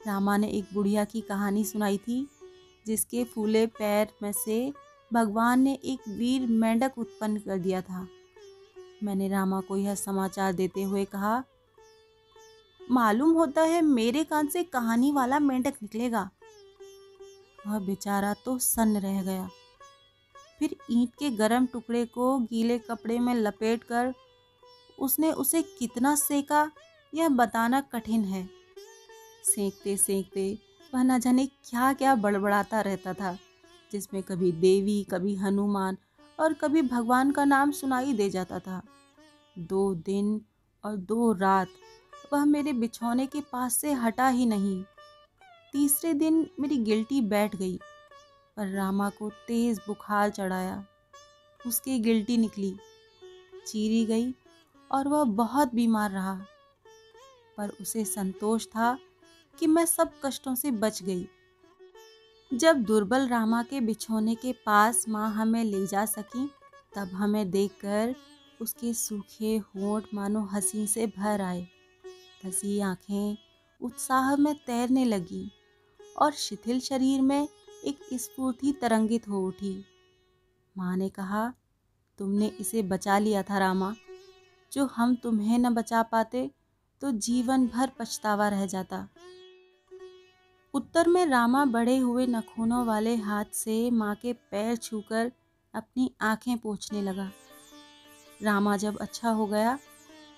रामा 0.00 0.36
ने 0.36 0.48
एक 0.48 0.64
बुढ़िया 0.74 1.04
की 1.04 1.20
कहानी 1.20 1.64
सुनाई 1.64 1.98
थी, 1.98 2.26
जिसके 2.86 3.24
फूले 3.24 3.66
पैर 3.66 4.08
में 4.22 4.32
से 4.32 4.72
भगवान 5.10 5.60
ने 5.60 5.72
एक 5.84 6.08
वीर 6.08 6.46
मेंढक 6.46 6.98
उत्पन्न 6.98 7.38
कर 7.38 7.58
दिया 7.58 7.80
था। 7.80 8.06
मैंने 9.02 9.28
रामा 9.28 9.60
को 9.60 9.76
यह 9.76 9.94
समाचार 9.94 10.52
देते 10.52 10.82
हुए 10.82 11.04
कहा, 11.04 11.42
मालूम 12.80 13.32
होता 13.32 13.62
है 13.62 13.80
मेरे 13.82 14.24
कान 14.24 14.48
से 14.48 14.62
कहानी 14.64 15.12
वाला 15.12 15.38
मेंढक 15.38 15.74
निकलेगा। 15.82 16.28
वह 17.66 17.78
बेचारा 17.78 18.34
तो 18.44 18.58
सन्न 18.58 18.96
रह 18.96 19.22
गया। 19.22 19.48
फिर 20.58 20.76
ईंट 20.90 21.14
के 21.18 21.30
गरम 21.30 21.66
टुकड़े 21.66 22.04
को 22.06 22.36
गीले 22.40 22.78
कपड़े 22.80 23.18
में 23.18 23.34
लपेटकर 23.34 24.12
उसने 24.98 25.32
उसे 25.34 25.62
कितना 25.78 26.14
सेका, 26.16 26.70
यह 27.12 27.28
बताना 27.30 27.80
कठिन 27.92 28.24
है। 28.24 28.48
सेकते 29.46 29.96
सेकते 29.96 30.52
वह 30.94 31.02
न 31.02 31.18
जाने 31.20 31.46
क्या 31.46 31.92
क्या 31.92 32.14
बड़बड़ाता 32.16 32.80
रहता 32.80 33.12
था। 33.14 33.36
जिसमें 33.96 34.22
कभी 34.22 34.52
देवी, 34.52 35.02
कभी 35.10 35.34
हनुमान 35.34 35.96
और 36.40 36.52
कभी 36.52 36.82
भगवान 36.82 37.30
का 37.30 37.44
नाम 37.44 37.70
सुनाई 37.70 38.12
दे 38.12 38.30
जाता 38.30 38.58
था। 38.58 38.82
दो 39.58 39.94
दिन 39.94 40.40
और 40.84 40.96
दो 40.96 41.32
रात 41.32 41.68
वह 42.32 42.44
मेरे 42.44 42.72
बिछौने 42.72 43.26
के 43.26 43.40
पास 43.40 43.76
से 43.76 43.92
हटा 43.92 44.28
ही 44.28 44.46
नहीं। 44.46 44.84
तीसरे 45.72 46.14
दिन 46.14 46.50
मेरी 46.60 46.76
गिल्टी 46.76 47.20
बैठ 47.20 47.56
गई 47.56 47.78
पर 48.56 48.68
रामा 48.68 49.08
को 49.10 49.30
तेज 49.46 49.80
बुखार 49.86 50.30
चढ़ाया। 50.30 50.84
उसकी 51.66 51.98
गिल्टी 51.98 52.36
निकली, 52.36 52.76
चीरी 53.66 54.04
गई 54.06 54.34
और 54.90 55.08
वह 55.08 55.24
बहुत 55.24 55.74
बीमार 55.74 56.10
रहा। 56.10 56.40
पर 57.56 57.68
उसे 57.80 58.04
संतोष 58.04 58.66
था 58.66 58.98
कि 59.58 59.66
मैं 59.66 59.86
सब 59.86 60.12
कष्टों 60.24 60.54
से 60.54 60.70
बच 60.70 61.02
गई। 61.02 61.28
जब 62.54 62.76
दुर्बल 62.76 63.28
रामा 63.28 63.62
के 63.62 63.80
बिछोने 63.80 64.34
के 64.34 64.52
पास 64.52 65.04
माँ 65.08 65.30
हमें 65.32 65.64
ले 65.64 65.86
जा 65.86 66.04
सकी, 66.06 66.46
तब 66.96 67.10
हमें 67.12 67.50
देखकर 67.50 68.14
उसके 68.60 68.92
सूखे 68.94 69.56
होंठ 69.56 70.04
मानो 70.14 70.40
हँसी 70.40 70.86
से 70.86 71.06
भर 71.06 71.40
आए। 71.40 71.68
धसी 72.44 72.80
आँखें 72.80 73.36
उत्साह 73.80 74.36
में 74.36 74.54
तैरने 74.54 75.04
लगी 75.04 75.50
और 76.18 76.32
शिथिल 76.32 76.80
शरीर 76.80 77.22
में 77.22 77.48
एक 77.84 77.98
स्फूर्ति 78.14 78.72
तरंगित 78.72 79.28
हो 79.28 79.46
उठी। 79.46 79.84
माँ 80.78 80.96
ने 80.96 81.08
कहा, 81.08 81.52
तुमने 82.18 82.46
इसे 82.46 82.82
बचा 82.82 83.18
लिया 83.18 83.42
था 83.42 83.58
रामा। 83.58 83.94
जो 84.72 84.86
हम 84.86 85.14
तुम्हें 85.14 85.58
न 85.58 85.74
बचा 85.74 86.02
पाते 86.02 86.50
तो 87.00 87.10
जीवन 87.10 87.66
भर 87.66 87.90
पछतावा 87.98 88.48
रह 88.48 88.66
जाता। 88.66 89.08
उत्तर 90.76 91.08
में 91.08 91.26
रामा 91.26 91.64
बड़े 91.64 91.98
हुए 91.98 92.26
नखूनों 92.26 92.86
वाले 92.86 93.16
हाथ 93.16 93.44
से 93.44 93.90
माँ 93.90 94.14
के 94.14 94.32
पैर 94.32 94.76
छूकर 94.76 95.32
अपनी 95.74 96.10
आँखें 96.20 96.58
पोछने 96.58 97.02
लगा। 97.02 97.30
रामा 98.42 98.76
जब 98.76 98.98
अच्छा 98.98 99.30
हो 99.30 99.46
गया, 99.46 99.78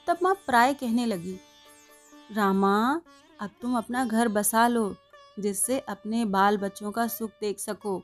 तब 0.06 0.18
माँ 0.22 0.34
प्राय 0.34 0.74
कहने 0.74 1.06
लगी, 1.06 1.38
रामा, 2.36 3.00
अब 3.40 3.50
तुम 3.62 3.76
अपना 3.78 4.04
घर 4.04 4.28
बसा 4.28 4.68
लो, 4.68 4.94
जिससे 5.38 5.78
अपने 5.78 6.24
बाल 6.24 6.56
बच्चों 6.56 6.92
का 6.92 7.06
सुख 7.06 7.30
देख 7.30 7.58
सको। 7.58 8.02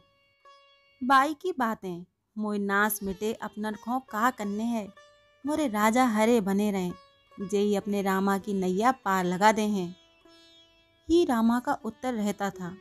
बाई 1.05 1.35
की 1.35 1.53
बातें 1.59 2.05
मोय 2.39 2.59
नास 2.59 3.01
मिटे 3.03 3.33
अपना 3.33 3.73
खो 3.73 3.99
का 3.99 4.31
करने 4.31 4.65
है। 4.65 4.89
मोरे 5.47 5.69
राजा 5.69 6.05
हरे 6.05 6.41
बने 6.41 6.71
रहें 6.71 6.93
जेई 7.51 7.75
अपने 7.75 8.03
रामा 8.03 8.39
की 8.39 8.55
नैया 8.55 8.93
पार 8.93 9.25
लगा 9.25 9.53
दे 9.53 9.63
हैं। 9.63 10.04
ही 11.09 11.25
रामा 11.25 11.59
का 11.61 11.79
उत्तर 11.85 12.15
रहता 12.15 12.51
था। 12.51 12.75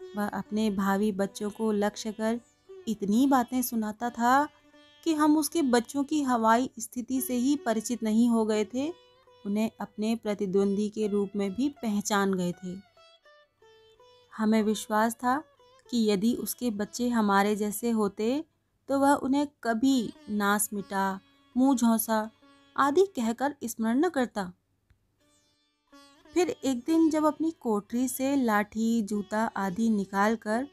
वह 0.00 0.28
अपने 0.28 0.68
भावी 0.70 1.10
बच्चों 1.12 1.50
को 1.50 1.70
लक्ष्य 1.72 2.12
कर 2.12 2.40
इतनी 2.88 3.26
बातें 3.26 3.60
सुनाता 3.62 4.10
था 4.10 4.48
कि 5.04 5.14
हम 5.14 5.36
उसके 5.38 5.62
बच्चों 5.62 6.04
की 6.04 6.22
हवाई 6.22 6.70
स्थिति 6.78 7.20
से 7.20 7.34
ही 7.34 7.56
परिचित 7.56 8.02
नहीं 8.02 8.28
हो 8.28 8.44
गए 8.44 8.64
थे, 8.64 8.88
उन्हें 9.44 9.70
अपने 9.80 10.14
प्रतिद्वंदी 10.16 10.88
के 10.88 11.06
रूप 11.06 11.30
में 11.36 11.50
भी 11.54 11.68
पहचान 11.82 12.34
गए 12.34 12.52
थे। 12.54 12.76
हमें 14.32 14.62
विश्वास 14.62 15.14
था 15.14 15.42
कि 15.86 16.04
यदि 16.10 16.34
उसके 16.34 16.70
बच्चे 16.70 17.08
हमारे 17.08 17.56
जैसे 17.56 17.90
होते 17.90 18.44
तो 18.88 18.98
वह 18.98 19.12
उन्हें 19.12 19.46
कभी 19.62 20.12
नास 20.30 20.68
मिटा, 20.72 21.20
मुँह 21.56 21.76
झोंसा 21.76 22.30
आदि 22.76 23.04
कहकर 23.16 23.54
स्मरण 23.64 24.04
न 24.04 24.08
करता। 24.08 24.52
फिर 26.36 26.48
एक 26.64 26.78
दिन 26.78 27.08
जब 27.10 27.24
अपनी 27.24 27.50
कोठरी 27.50 28.08
से 28.08 28.34
लाठी, 28.36 29.02
जूता 29.02 29.44
आदि 29.56 29.88
निकाल 29.90 30.36
कर 30.36 30.66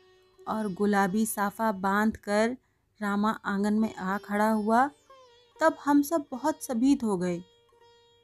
और 0.47 0.67
गुलाबी 0.73 1.25
साफा 1.25 1.71
बाँध 1.71 2.17
कर 2.17 2.57
रामा 2.99 3.31
आँगन 3.45 3.73
में 3.73 3.95
आ 3.95 4.17
खड़ा 4.17 4.49
हुआ, 4.49 4.85
तब 5.59 5.77
हम 5.85 6.01
सब 6.01 6.25
बहुत 6.31 6.63
सभीत 6.63 7.03
हो 7.03 7.17
गए। 7.17 7.37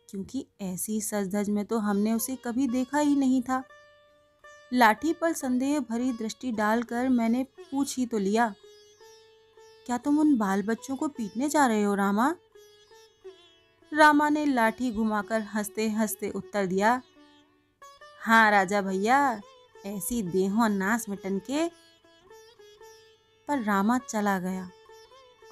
क्योंकि 0.09 0.45
ऐसी 0.61 0.99
सजधज 1.01 1.49
में 1.49 1.65
तो 1.65 1.77
हमने 1.77 2.13
उसे 2.13 2.35
कभी 2.35 2.67
देखा 2.67 2.99
ही 2.99 3.15
नहीं 3.15 3.41
था। 3.41 3.63
लाठी 4.73 5.13
पर 5.13 5.33
संदेह 5.33 5.79
भरी 5.79 6.11
दृष्टि 6.11 6.51
डालकर 6.51 7.09
मैंने 7.09 7.43
पूछ 7.43 7.97
ही 7.97 8.05
तो 8.05 8.17
लिया, 8.17 8.53
क्या 9.85 9.97
तुम 9.97 10.19
उन 10.19 10.37
बाल 10.37 10.63
बच्चों 10.63 10.95
को 10.95 11.07
पीटने 11.07 11.49
जा 11.49 11.65
रहे 11.67 11.83
हो, 11.83 11.95
रामा? 11.95 12.35
रामा 13.91 14.29
ने 14.29 14.45
लाठी 14.45 14.91
घुमाकर 14.91 15.41
हँसते 15.41 15.89
हँसते 15.89 16.29
उत्तर 16.29 16.65
दिया 16.65 17.01
हाँ 18.21 18.49
राजा 18.51 18.81
भैया, 18.81 19.41
ऐसी 19.85 20.21
देहो 20.23 20.67
नाश 20.67 21.05
मिटन 21.09 21.37
के 21.39 21.67
पर 23.47 23.61
रामा 23.63 23.97
चला 23.97 24.37
गया। 24.39 24.69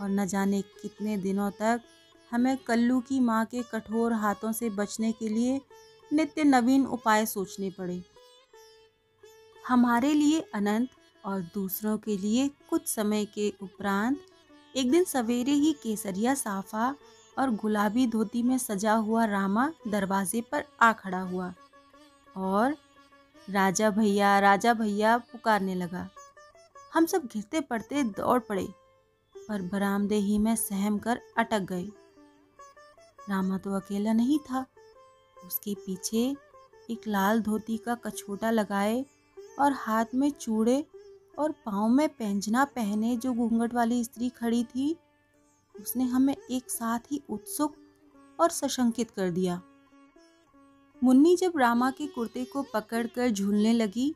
और 0.02 0.10
न 0.10 0.26
जाने 0.26 0.62
कितने 0.62 1.16
दिनों 1.18 1.50
तक 1.52 1.82
हमें 2.32 2.58
कल्लू 2.58 3.00
की 3.00 3.20
माँ 3.20 3.46
के 3.46 3.62
कठोर 3.72 4.14
हाथों 4.14 4.52
से 4.52 4.70
बचने 4.70 5.12
के 5.12 5.28
लिए 5.28 5.62
नित्य 6.14 6.44
नवीन 6.44 6.86
उपाय 6.86 7.26
सोचने 7.26 7.70
पड़े। 7.70 8.02
हमारे 9.68 10.14
लिए 10.14 10.40
अनंत 10.54 10.90
और 11.26 11.42
दूसरों 11.54 11.98
के 11.98 12.18
लिए 12.18 12.48
कुछ 12.70 12.88
समय 12.88 13.26
के 13.26 13.54
उपरांत 13.62 14.20
एक 14.76 14.92
दिन 14.92 15.04
सवेरे 15.04 15.52
ही 15.52 15.72
केसरिया, 15.74 16.34
साफा 16.34 16.96
और 17.40 17.52
गुलाबी 17.52 18.08
धोती 18.08 18.44
में 18.44 18.58
सजा 18.58 18.94
हुआ 18.94 19.26
रामा 19.26 19.72
दरवाजे 19.88 20.42
पर 20.42 20.64
आ 20.82 20.92
खड़ा 20.94 21.22
हुआ। 21.22 21.54
और 22.38 22.76
राजा 23.48 23.90
भैया 23.90 24.38
राजा 24.40 24.74
भैया 24.74 25.18
पुकारने 25.18 25.76
लगा। 25.76 26.08
हम 26.94 27.06
सब 27.06 27.26
घिरते 27.26 27.62
पड़ते 27.62 28.04
दौड़ 28.04 28.40
पड़े, 28.40 28.68
पर 29.36 29.62
बरामदे 29.62 30.16
ही 30.16 30.38
में 30.38 30.56
सहम 30.56 30.98
कर 30.98 31.22
अटक 31.38 31.62
गए। 31.62 31.88
रामा 33.30 33.58
तो 33.58 33.76
अकेला 33.76 34.14
नहीं 34.14 34.40
था। 34.40 34.66
उसके 35.38 35.74
पीछे 35.76 36.26
एक 36.90 37.08
लाल 37.08 37.42
धोती 37.42 37.78
का 37.78 37.96
कछोटा 37.96 38.52
लगाए 38.52 39.06
और 39.60 39.74
हाथ 39.76 40.06
में 40.16 40.30
चूड़े 40.32 40.84
और 41.40 41.52
पाँव 41.66 41.88
में 41.88 42.08
पेंजना 42.10 42.64
पहने 42.66 43.16
जो 43.18 43.34
घूंघट 43.34 43.74
वाली 43.74 44.04
स्त्री 44.04 44.30
खड़ी 44.30 44.64
थी, 44.66 44.96
उसने 45.76 46.04
हमें 46.04 46.36
एक 46.52 46.70
साथ 46.72 47.12
ही 47.12 47.22
उत्सुक 47.30 47.76
और 48.40 48.50
सशंकित 48.50 49.12
कर 49.12 49.30
दिया। 49.30 49.62
मुन्नी 51.04 51.36
जब 51.36 51.54
रामा 51.58 51.92
के 51.92 52.08
कुर्ते 52.08 52.46
को 52.46 52.62
पकड़कर 52.64 53.30
झूलने 53.30 53.74
लगी, 53.74 54.16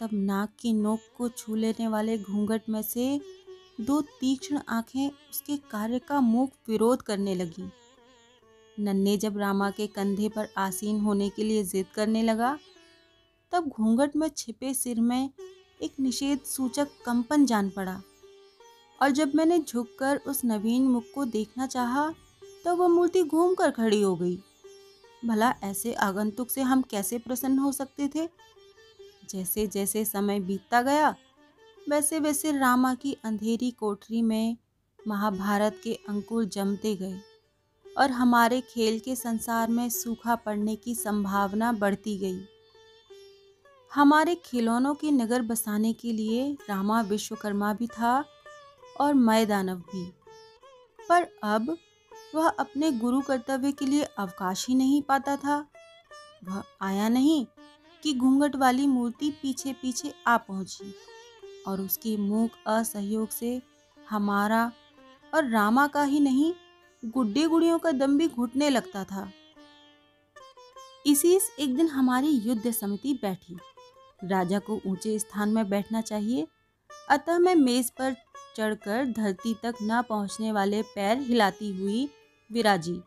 तब 0.00 0.08
नाक 0.12 0.48
की 0.60 0.72
नोक 0.72 1.00
को 1.18 1.28
छू 1.28 1.54
लेने 1.54 1.88
वाले 1.88 2.18
घूंघट 2.18 2.62
में 2.68 2.82
से 2.82 3.20
दो 3.80 4.00
तीक्ष्ण 4.00 4.60
आँखें 4.68 5.08
उसके 5.08 5.56
कार्य 5.56 5.98
का 5.98 6.20
मुख 6.20 6.50
विरोध 6.68 7.02
करने 7.02 7.34
लगी। 7.34 7.72
नन्हे 8.78 9.16
जब 9.16 9.38
रामा 9.38 9.70
के 9.70 9.86
कंधे 9.86 10.28
पर 10.28 10.48
आसीन 10.56 11.00
होने 11.00 11.30
के 11.30 11.44
लिए 11.44 11.64
जिद 11.64 11.86
करने 11.94 12.22
लगा, 12.22 12.58
तब 13.52 13.68
घूंघट 13.68 14.16
में 14.16 14.28
छिपे 14.36 14.74
सिर 14.74 15.00
में 15.00 15.30
एक 15.82 15.92
निषेध 16.00 16.40
सूचक 16.40 16.88
कंपन 17.06 17.46
जान 17.46 17.70
पड़ा। 17.70 18.02
और 19.02 19.10
जब 19.10 19.32
मैंने 19.34 19.58
झुककर 19.58 20.16
उस 20.16 20.44
नवीन 20.44 20.82
मुख 20.82 21.04
को 21.14 21.24
देखना 21.24 21.66
चाहा, 21.66 22.14
तब 22.64 22.78
वह 22.78 22.88
मूर्ति 22.88 23.22
घूम 23.22 23.54
कर 23.54 23.70
खड़ी 23.70 24.02
हो 24.02 24.16
गई। 24.16 24.38
भला 25.26 25.54
ऐसे 25.62 25.94
आगंतुक 25.94 26.50
से 26.50 26.62
हम 26.62 26.82
कैसे 26.82 27.18
प्रसन्न 27.18 27.58
हो 27.58 27.72
सकते 27.72 28.08
थे? 28.08 28.28
जैसे 29.30 29.66
जैसे 29.66 30.04
समय 30.04 30.40
बीतता 30.40 30.82
गया 30.82 31.14
वैसे 31.88 32.18
वैसे 32.18 32.58
रामा 32.58 32.94
की 32.94 33.16
अंधेरी 33.24 33.70
कोठरी 33.70 34.22
में 34.22 34.56
महाभारत 35.08 35.80
के 35.84 35.94
अंकुर 36.08 36.44
जमते 36.44 36.96
गए 36.96 37.20
और 37.98 38.10
हमारे 38.10 38.60
खेल 38.60 38.98
के 39.00 39.16
संसार 39.16 39.68
में 39.68 39.90
सूखा 39.90 40.34
पड़ने 40.34 40.76
की 40.76 40.94
संभावना 40.94 41.72
बढ़ती 41.72 42.18
गई। 42.18 42.44
हमारे 43.94 44.34
खिलौनों 44.34 44.94
के 44.94 45.10
नगर 45.10 45.42
बसाने 45.42 45.92
के 45.92 46.12
लिए 46.12 46.56
रामा 46.68 47.00
विश्वकर्मा 47.00 47.74
भी 47.74 47.86
था 47.86 48.24
और 49.00 49.14
मैदानव 49.14 49.76
भी। 49.76 50.12
पर 51.08 51.22
अब 51.42 51.76
वह 52.34 52.48
अपने 52.48 52.90
गुरु 52.92 53.20
कर्तव्य 53.20 53.72
के 53.72 53.86
लिए 53.86 54.02
अवकाश 54.02 54.66
ही 54.68 54.74
नहीं 54.74 55.02
पाता 55.02 55.36
था। 55.36 55.56
वह 56.44 56.62
आया 56.82 57.08
नहीं 57.08 57.44
कि 58.02 58.14
घूंघट 58.14 58.56
वाली 58.56 58.86
मूर्ति 58.86 59.30
पीछे 59.42 59.72
पीछे 59.72 60.12
आ 60.26 60.36
पहुँची 60.36 60.94
और 61.68 61.80
उसके 61.80 62.16
मूक 62.16 62.50
असहयोग 62.66 63.28
से 63.28 63.60
हमारा 63.96 64.70
और 65.34 65.48
रामा 65.50 65.86
का 65.86 66.02
ही 66.02 66.20
नहीं 66.20 66.52
गुड्डे 67.02 67.46
गुड़ियों 67.48 67.78
का 67.78 67.92
दम 67.92 68.16
भी 68.18 68.28
घुटने 68.28 68.70
लगता 68.70 69.04
था। 69.04 69.30
इसी 71.06 71.38
एक 71.60 71.76
दिन 71.76 71.88
हमारी 71.88 72.28
युद्ध 72.28 72.70
समिति 72.70 73.12
बैठी। 73.22 73.56
राजा 74.24 74.58
को 74.58 74.80
ऊँचे 74.86 75.18
स्थान 75.18 75.48
में 75.48 75.68
बैठना 75.70 76.00
चाहिए, 76.00 76.46
अतः 77.10 77.38
मैं 77.38 77.54
मेज 77.54 77.90
पर 77.90 78.16
चढ़कर 78.56 79.06
धरती 79.06 79.54
तक 79.54 79.74
न 79.82 80.02
पहुँचने 80.02 80.52
वाले 80.52 80.82
पैर 80.84 81.18
हिलाती 81.18 81.70
हुई 81.76 82.08
विराजी। 82.52 83.00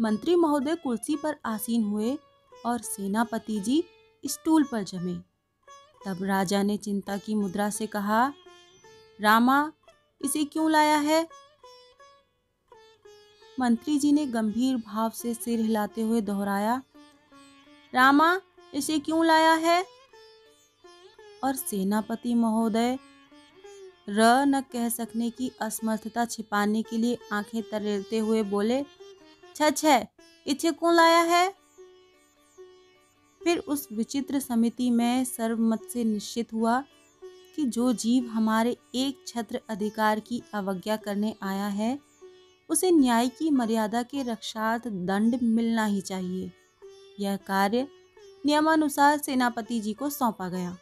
मंत्री 0.00 0.34
महोदय 0.34 0.74
कुर्सी 0.74 1.16
पर 1.16 1.36
आसीन 1.44 1.84
हुए 1.84 2.18
और 2.66 2.78
सेनापति 2.78 3.60
जी 3.60 3.84
स्टूल 4.26 4.64
पर 4.64 4.82
जमे। 4.82 5.14
तब 6.06 6.24
राजा 6.24 6.62
ने 6.62 6.76
चिंता 6.76 7.16
की 7.16 7.34
मुद्रा 7.34 7.70
से 7.70 7.86
कहा, 7.86 8.32
रामा, 9.20 9.72
इसे 10.20 10.44
क्यों 10.44 10.70
लाया 10.70 10.96
है? 10.96 11.28
मंत्री 13.60 13.98
जी 13.98 14.12
ने 14.12 14.26
गंभीर 14.26 14.76
भाव 14.76 15.10
से 15.10 15.34
सिर 15.34 15.60
हिलाते 15.60 16.02
हुए 16.02 16.20
दोहराया, 16.20 16.82
रामा, 17.94 18.40
इसे 18.74 18.98
क्यों 18.98 19.26
लाया 19.26 19.52
है? 19.52 19.86
और 21.44 21.54
सेनापति 21.54 22.34
महोदय 22.34 22.98
र 24.08 24.44
न 24.46 24.60
कह 24.60 24.88
सकने 24.88 25.30
की 25.30 25.52
असमर्थता 25.60 26.24
छिपाने 26.24 26.82
के 26.82 26.98
लिए 26.98 27.18
आँखें 27.32 27.62
तरेलते 27.62 28.18
हुए 28.18 28.42
बोले, 28.42 28.84
छ 29.56 29.62
इसे 30.46 30.72
क्यों 30.72 30.94
लाया 30.94 31.20
है? 31.20 31.54
फिर 33.44 33.58
उस 33.58 33.88
विचित्र 33.92 34.40
समिति 34.40 34.90
में 34.90 35.24
सर्वमत 35.24 35.82
से 35.92 36.04
निश्चित 36.04 36.52
हुआ 36.52 36.84
कि 37.56 37.64
जो 37.64 37.92
जीव 37.92 38.24
हमारे 38.24 38.76
एक 38.94 39.24
छत्र 39.26 39.60
अधिकार 39.68 40.20
की 40.20 40.42
अवज्ञा 40.54 40.96
करने 40.96 41.34
आया 41.42 41.66
है, 41.66 41.98
उसे 42.68 42.90
न्याय 42.90 43.28
की 43.28 43.50
मर्यादा 43.50 44.02
के 44.02 44.22
रक्षार्थ 44.22 44.88
दंड 44.88 45.38
मिलना 45.42 45.84
ही 45.84 46.00
चाहिए। 46.00 46.52
यह 47.20 47.36
कार्य 47.36 47.88
नियमानुसार 48.46 49.18
सेनापति 49.18 49.80
जी 49.80 49.92
को 49.92 50.10
सौंपा 50.10 50.48
गया। 50.48 50.76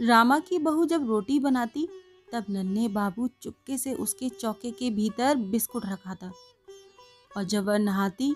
रामा 0.00 0.38
की 0.38 0.58
बहू 0.58 0.84
जब 0.84 1.06
रोटी 1.08 1.38
बनाती, 1.38 1.88
तब 2.32 2.44
नन्हे 2.50 2.88
बाबू 2.88 3.28
चुपके 3.42 3.78
से 3.78 3.94
उसके 3.94 4.28
चौके 4.28 4.70
के 4.70 4.90
भीतर 4.90 5.36
बिस्कुट 5.36 5.86
रखा 5.86 6.14
था 6.14 6.32
और 7.36 7.44
जब 7.44 7.64
वह 7.64 7.78
नहाती, 7.78 8.34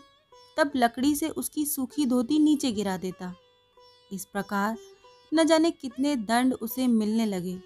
तब 0.57 0.73
लकड़ी 0.77 1.15
से 1.15 1.29
उसकी 1.29 1.65
सूखी 1.67 2.07
धोती 2.07 2.39
नीचे 2.39 2.73
गिरा 2.73 2.97
देता। 2.97 3.35
इस 4.13 4.25
प्रकार 4.25 4.77
न 5.35 5.45
जाने 5.45 5.71
कितने 5.71 6.17
दंड 6.17 6.55
उसे 6.55 6.87
मिलने 6.87 7.27
लगे, 7.27 7.57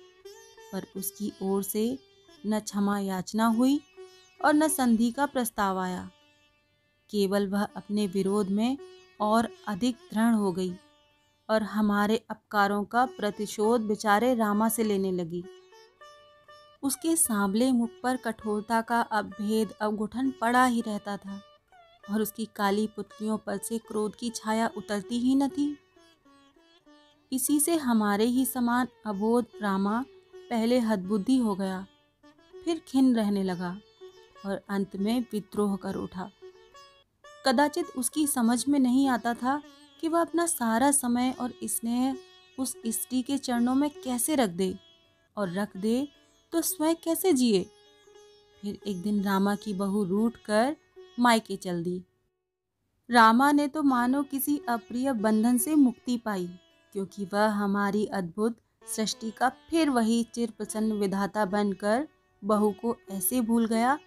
पर 0.72 0.86
उसकी 0.96 1.32
ओर 1.42 1.62
से 1.62 1.98
न 2.46 2.60
क्षमा 2.60 2.98
याचना 2.98 3.46
हुई 3.46 3.80
और 4.40 4.54
न 4.54 4.68
संधि 4.68 5.10
का 5.10 5.26
प्रस्ताव 5.26 5.78
आया। 5.78 6.10
केवल 7.10 7.46
वह 7.46 7.62
अपने 7.62 8.06
विरोध 8.06 8.48
में 8.48 8.76
और 9.20 9.48
अधिक 9.68 9.96
दृढ़ 10.12 10.34
हो 10.34 10.52
गई। 10.52 10.72
और 11.48 11.62
हमारे 11.64 12.16
अपकारों 12.30 12.82
का 12.84 13.04
प्रतिशोध 13.16 13.86
बेचारे 13.86 14.34
रामा 14.34 14.68
से 14.68 14.84
लेने 14.84 15.12
लगी। 15.12 15.44
उसके 16.82 17.14
सांवले 17.16 17.70
मुख 17.72 17.90
पर 18.02 18.16
कठोरता 18.16 18.80
का 18.80 19.00
अभेद 19.00 19.72
अवगुठन 19.80 20.30
पड़ा 20.40 20.64
ही 20.64 20.80
रहता 20.80 21.16
था 21.16 21.40
और 22.04 22.22
उसकी 22.22 22.48
काली 22.56 22.86
पुतलियों 22.86 23.36
पर 23.38 23.58
से 23.58 23.78
क्रोध 23.78 24.14
की 24.16 24.30
छाया 24.30 24.70
उतरती 24.76 25.18
ही 25.18 25.34
न 25.34 25.48
थी। 25.48 25.76
इसी 27.32 27.58
से 27.60 27.74
हमारे 27.76 28.24
ही 28.24 28.44
समान 28.46 28.88
अबोध 29.06 29.46
रामा 29.62 30.04
पहले 30.34 30.78
हदबुद्धि 30.78 31.36
हो 31.36 31.54
गया, 31.54 31.86
फिर 32.64 32.80
खिन 32.88 33.14
रहने 33.16 33.42
लगा 33.42 33.76
और 34.46 34.60
अंत 34.68 34.96
में 34.96 35.20
विद्रोह 35.32 35.76
कर 35.76 35.94
उठा। 35.94 36.30
कदाचित 37.46 37.86
उसकी 37.96 38.26
समझ 38.26 38.64
में 38.68 38.78
नहीं 38.78 39.08
आता 39.08 39.34
था 39.34 39.60
कि 40.00 40.08
वह 40.08 40.20
अपना 40.20 40.46
सारा 40.46 40.90
समय 40.90 41.34
और 41.40 41.52
स्नेह 41.64 42.16
उस 42.58 42.74
स्त्री 42.86 43.22
के 43.22 43.38
चरणों 43.38 43.74
में 43.74 43.88
कैसे 44.04 44.34
रख 44.34 44.50
दे 44.50 44.74
और 45.36 45.52
रख 45.52 45.76
दे 45.76 46.06
तो 46.52 46.60
स्वयं 46.62 46.94
कैसे 46.94 47.32
जिए? 47.32 47.62
फिर 48.62 48.78
एक 48.86 49.02
दिन 49.02 49.22
रामा 49.22 49.54
की 49.54 49.74
बहू 49.74 50.04
रूट 50.04 50.36
कर 50.36 50.76
मायके 51.18 51.56
चल 51.56 51.82
दी। 51.82 52.02
रामा 53.08 53.50
ने 53.52 53.66
तो 53.68 53.82
मानो 53.82 54.22
किसी 54.22 54.60
अप्रिय 54.68 55.12
बंधन 55.12 55.58
से 55.58 55.74
मुक्ति 55.74 56.16
पाई, 56.16 56.48
क्योंकि 56.94 57.24
वह 57.32 57.46
हमारी 57.52 58.04
अद्भुत 58.06 58.56
सृष्टि 58.86 59.30
का 59.30 59.48
फिर 59.70 59.90
वही 59.90 60.22
चिर 60.34 60.50
प्रसन्न 60.50 60.92
विधाता 60.92 61.44
बनकर 61.44 62.06
बहू 62.42 62.70
को 62.82 62.96
ऐसे 63.10 63.40
भूल 63.40 63.66
गया 63.66 63.98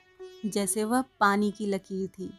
जैसे 0.46 0.84
वह 0.84 1.04
पानी 1.20 1.52
की 1.52 1.66
लकीर 1.66 2.08
थी। 2.10 2.32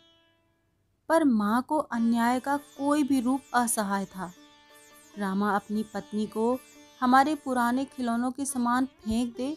पर 1.12 1.24
माँ 1.24 1.62
को 1.62 1.78
अन्याय 1.78 2.40
का 2.40 2.56
कोई 2.56 3.02
भी 3.02 3.20
रूप 3.20 3.40
असहाय 3.54 4.04
था। 4.04 4.32
रामा 5.18 5.54
अपनी 5.56 5.82
पत्नी 5.94 6.26
को 6.26 6.58
हमारे 7.00 7.34
पुराने 7.34 7.84
खिलौनों 7.84 8.30
के 8.30 8.44
समान 8.44 8.86
फेंक 8.86 9.36
दे 9.36 9.56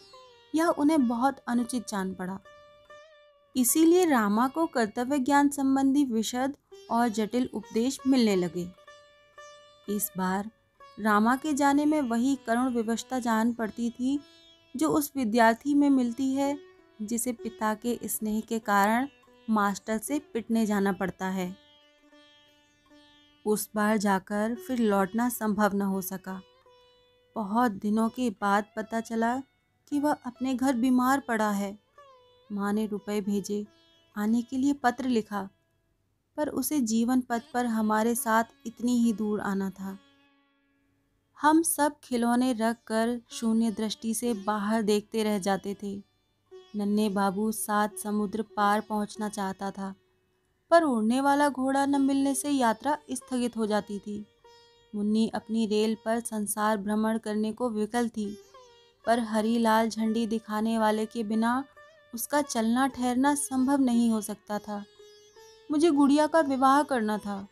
यह 0.54 0.68
उन्हें 0.68 1.06
बहुत 1.08 1.36
अनुचित 1.48 1.88
जान 1.88 2.14
पड़ा। 2.14 2.38
इसीलिए 3.56 4.04
रामा 4.04 4.48
को 4.48 4.66
कर्तव्य 4.66 5.18
ज्ञान 5.18 5.48
संबंधी 5.48 6.04
विशद 6.04 6.56
और 6.90 7.08
जटिल 7.08 7.48
उपदेश 7.54 7.98
मिलने 8.06 8.36
लगे। 8.36 8.68
इस 9.88 10.12
बार 10.18 10.50
रामा 11.00 11.36
के 11.36 11.52
जाने 11.52 11.84
में 11.84 12.00
वही 12.02 12.38
करुण 12.46 12.68
व्यवस्था 12.68 13.18
जान 13.18 13.52
पड़ती 13.52 13.90
थी 13.90 14.18
जो 14.76 14.88
उस 14.88 15.12
विद्यार्थी 15.16 15.74
में 15.74 15.90
मिलती 15.90 16.34
है, 16.34 16.58
जिसे 17.02 17.32
पिता 17.32 17.74
के 17.74 17.98
स्नेह 18.04 18.40
के 18.40 18.58
कारण 18.58 19.08
मास्टर 19.50 19.98
से 19.98 20.18
पिटने 20.18 20.66
जाना 20.66 20.92
पड़ता 20.92 21.26
है। 21.26 21.56
उस 23.46 23.70
बार 23.74 23.96
जाकर 23.96 24.54
फिर 24.54 24.78
लौटना 24.78 25.28
संभव 25.28 25.74
न 25.74 25.82
हो 25.82 26.02
सका। 26.02 26.40
बहुत 27.36 27.72
दिनों 27.72 28.08
के 28.08 28.30
बाद 28.30 28.64
पता 28.76 29.00
चला 29.00 29.42
कि 29.88 30.00
वह 30.00 30.12
अपने 30.12 30.54
घर 30.54 30.76
बीमार 30.76 31.20
पड़ा 31.20 31.50
है। 31.50 31.78
माँ 32.52 32.72
ने 32.72 32.86
रुपए 32.86 33.20
भेजे, 33.20 33.66
आने 34.16 34.42
के 34.42 34.56
लिए 34.56 34.72
पत्र 34.72 35.04
लिखा, 35.04 35.48
पर 36.36 36.48
उसे 36.48 36.80
जीवन 36.80 37.20
पथ 37.20 37.42
पर 37.54 37.66
हमारे 37.66 38.14
साथ 38.14 38.44
इतनी 38.66 38.98
ही 38.98 39.12
दूर 39.12 39.40
आना 39.40 39.70
था। 39.70 39.98
हम 41.40 41.62
सब 41.62 42.00
खिलौने 42.04 42.52
रख 42.52 42.76
कर 42.86 43.20
शून्य 43.30 43.70
दृष्टि 43.70 44.14
से 44.14 44.34
बाहर 44.34 44.82
देखते 44.82 45.22
रह 45.22 45.38
जाते 45.38 45.76
थे। 45.82 46.02
नन्हे 46.76 47.08
बाबू 47.08 47.50
सात 47.52 47.96
समुद्र 47.98 48.42
पार 48.56 48.80
पहुँचना 48.80 49.28
चाहता 49.28 49.70
था, 49.70 49.94
पर 50.70 50.82
उड़ने 50.82 51.20
वाला 51.20 51.48
घोड़ा 51.48 51.84
न 51.86 52.00
मिलने 52.00 52.34
से 52.34 52.50
यात्रा 52.50 52.96
स्थगित 53.12 53.56
हो 53.56 53.66
जाती 53.66 53.98
थी। 53.98 54.24
मुन्नी 54.92 55.28
अपनी 55.34 55.66
रेल 55.66 55.96
पर 56.04 56.20
संसार 56.20 56.76
भ्रमण 56.76 57.18
करने 57.18 57.52
को 57.52 57.70
विकल 57.70 58.08
थी, 58.08 58.26
पर 59.04 59.20
हरी 59.20 59.58
लाल 59.58 59.88
झंडी 59.88 60.26
दिखाने 60.26 60.76
वाले 60.78 61.06
के 61.06 61.22
बिना 61.24 61.62
उसका 62.14 62.42
चलना 62.42 62.86
ठहरना 62.86 63.34
संभव 63.34 63.80
नहीं 63.80 64.10
हो 64.10 64.20
सकता 64.20 64.58
था। 64.58 64.84
मुझे 65.70 65.90
गुड़िया 65.90 66.26
का 66.26 66.40
विवाह 66.40 66.82
करना 66.82 67.18
था, 67.18 67.46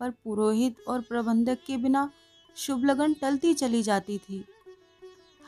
पर 0.00 0.10
पुरोहित 0.24 0.84
और 0.88 1.00
प्रबंधक 1.00 1.58
के 1.66 1.76
बिना 1.76 2.10
शुभ 2.56 2.84
लगन 2.84 3.12
टलती 3.12 3.54
चली 3.54 3.82
जाती 3.82 4.18
थी। 4.18 4.44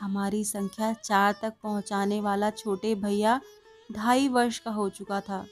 हमारी 0.01 0.43
संख्या 0.43 0.93
चार 0.93 1.35
तक 1.41 1.53
पहुँचाने 1.63 2.21
वाला 2.21 2.49
छोटे 2.49 2.95
भैया 2.95 3.39
ढाई 3.91 4.27
वर्ष 4.27 4.59
का 4.59 4.71
हो 4.71 4.89
चुका 4.89 5.21
था 5.21 5.45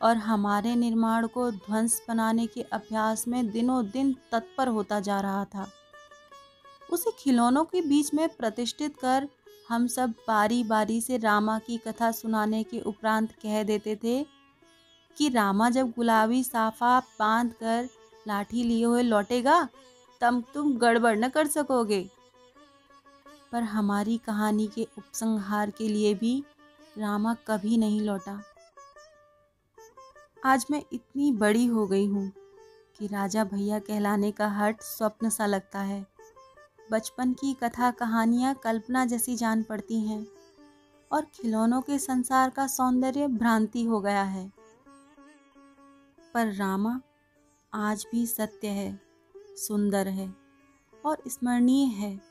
और 0.00 0.16
हमारे 0.16 0.74
निर्माण 0.74 1.26
को 1.26 1.50
ध्वंस 1.50 2.02
बनाने 2.08 2.46
के 2.46 2.62
अभ्यास 2.62 3.28
में 3.28 3.50
दिनों 3.50 3.84
दिन 3.86 4.16
तत्पर 4.32 4.68
होता 4.68 5.00
जा 5.00 5.20
रहा 5.20 5.44
था। 5.44 5.66
उसे 6.92 7.10
खिलौनों 7.18 7.64
के 7.64 7.80
बीच 7.80 8.14
में 8.14 8.28
प्रतिष्ठित 8.28 8.96
कर 8.96 9.28
हम 9.68 9.86
सब 9.86 10.10
बारी 10.28 10.64
बारी 10.64 11.00
से 11.00 11.16
रामा 11.16 11.58
की 11.58 11.76
कथा 11.76 12.10
सुनाने 12.10 12.62
के 12.62 12.80
उपरांत 12.80 13.32
कह 13.32 13.62
देते 13.62 13.96
थे 13.96 14.22
कि 15.16 15.28
रामा 15.28 15.70
जब 15.70 15.90
गुलाबी 15.90 16.42
साफा 16.44 17.00
बाँध 17.00 17.52
कर 17.52 17.88
लाठी 18.28 18.62
लिए 18.62 18.84
हुए 18.84 19.02
लौटेगा, 19.02 19.68
तब 20.20 20.44
तुम 20.54 20.76
गड़बड़ 20.76 21.16
न 21.18 21.28
कर 21.28 21.46
सकोगे। 21.46 22.08
पर 23.52 23.62
हमारी 23.62 24.16
कहानी 24.18 24.66
के 24.66 24.86
उपसंहार 24.98 25.70
के 25.70 25.88
लिए 25.88 26.14
भी 26.14 26.44
रामा 26.98 27.34
कभी 27.46 27.76
नहीं 27.76 28.00
लौटा। 28.00 28.40
आज 30.44 30.66
मैं 30.70 30.82
इतनी 30.92 31.32
बड़ी 31.32 31.66
हो 31.66 31.86
गई 31.86 32.06
हूँ 32.06 32.30
कि 32.98 33.06
राजा 33.06 33.44
भैया 33.44 33.78
कहलाने 33.78 34.30
का 34.32 34.48
हट 34.48 34.80
स्वप्न 34.80 35.30
सा 35.30 35.46
लगता 35.46 35.80
है। 35.80 36.06
बचपन 36.92 37.32
की 37.32 37.52
कथा 37.54 37.90
कहानियाँ 37.90 38.54
कल्पना 38.54 39.04
जैसी 39.04 39.36
जान 39.36 39.62
पड़ती 39.62 40.00
हैं 40.00 40.26
और 41.10 41.26
खिलौनों 41.34 41.80
के 41.80 41.98
संसार 41.98 42.50
का 42.50 42.66
सौंदर्य 42.66 43.28
भ्रांति 43.28 43.84
हो 43.84 44.00
गया 44.00 44.22
है। 44.22 44.50
पर 46.34 46.52
रामा 46.52 47.00
आज 47.72 48.06
भी 48.12 48.26
सत्य 48.26 48.68
है, 48.68 49.00
सुंदर 49.34 50.08
है 50.08 50.34
और 51.04 51.22
स्मरणीय 51.28 51.86
है। 51.86 52.29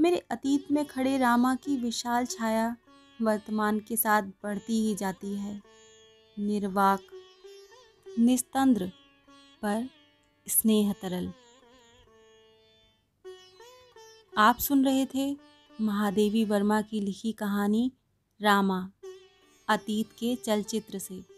मेरे 0.00 0.18
अतीत 0.30 0.72
में 0.72 0.86
खड़े 0.86 1.18
रामा 1.18 1.54
की 1.54 1.76
विशाल 1.76 2.26
छाया 2.26 2.76
वर्तमान 3.22 3.80
के 3.80 3.96
साथ 3.96 4.22
बढ़ती 4.22 4.86
ही 4.86 4.94
जाती 4.94 5.34
है। 5.34 5.62
निर्वाक, 6.38 7.00
निस्तंद्र 8.18 8.86
पर 9.62 9.88
स्नेह 10.48 10.92
तरल। 10.92 11.32
आप 14.38 14.58
सुन 14.58 14.84
रहे 14.84 15.06
थे 15.06 15.36
महादेवी 15.80 16.44
वर्मा 16.44 16.82
की 16.82 17.00
लिखी 17.00 17.32
कहानी 17.32 17.92
रामा, 18.42 18.90
अतीत 19.68 20.12
के 20.12 20.36
चलचित्र 20.36 20.98
से। 20.98 21.37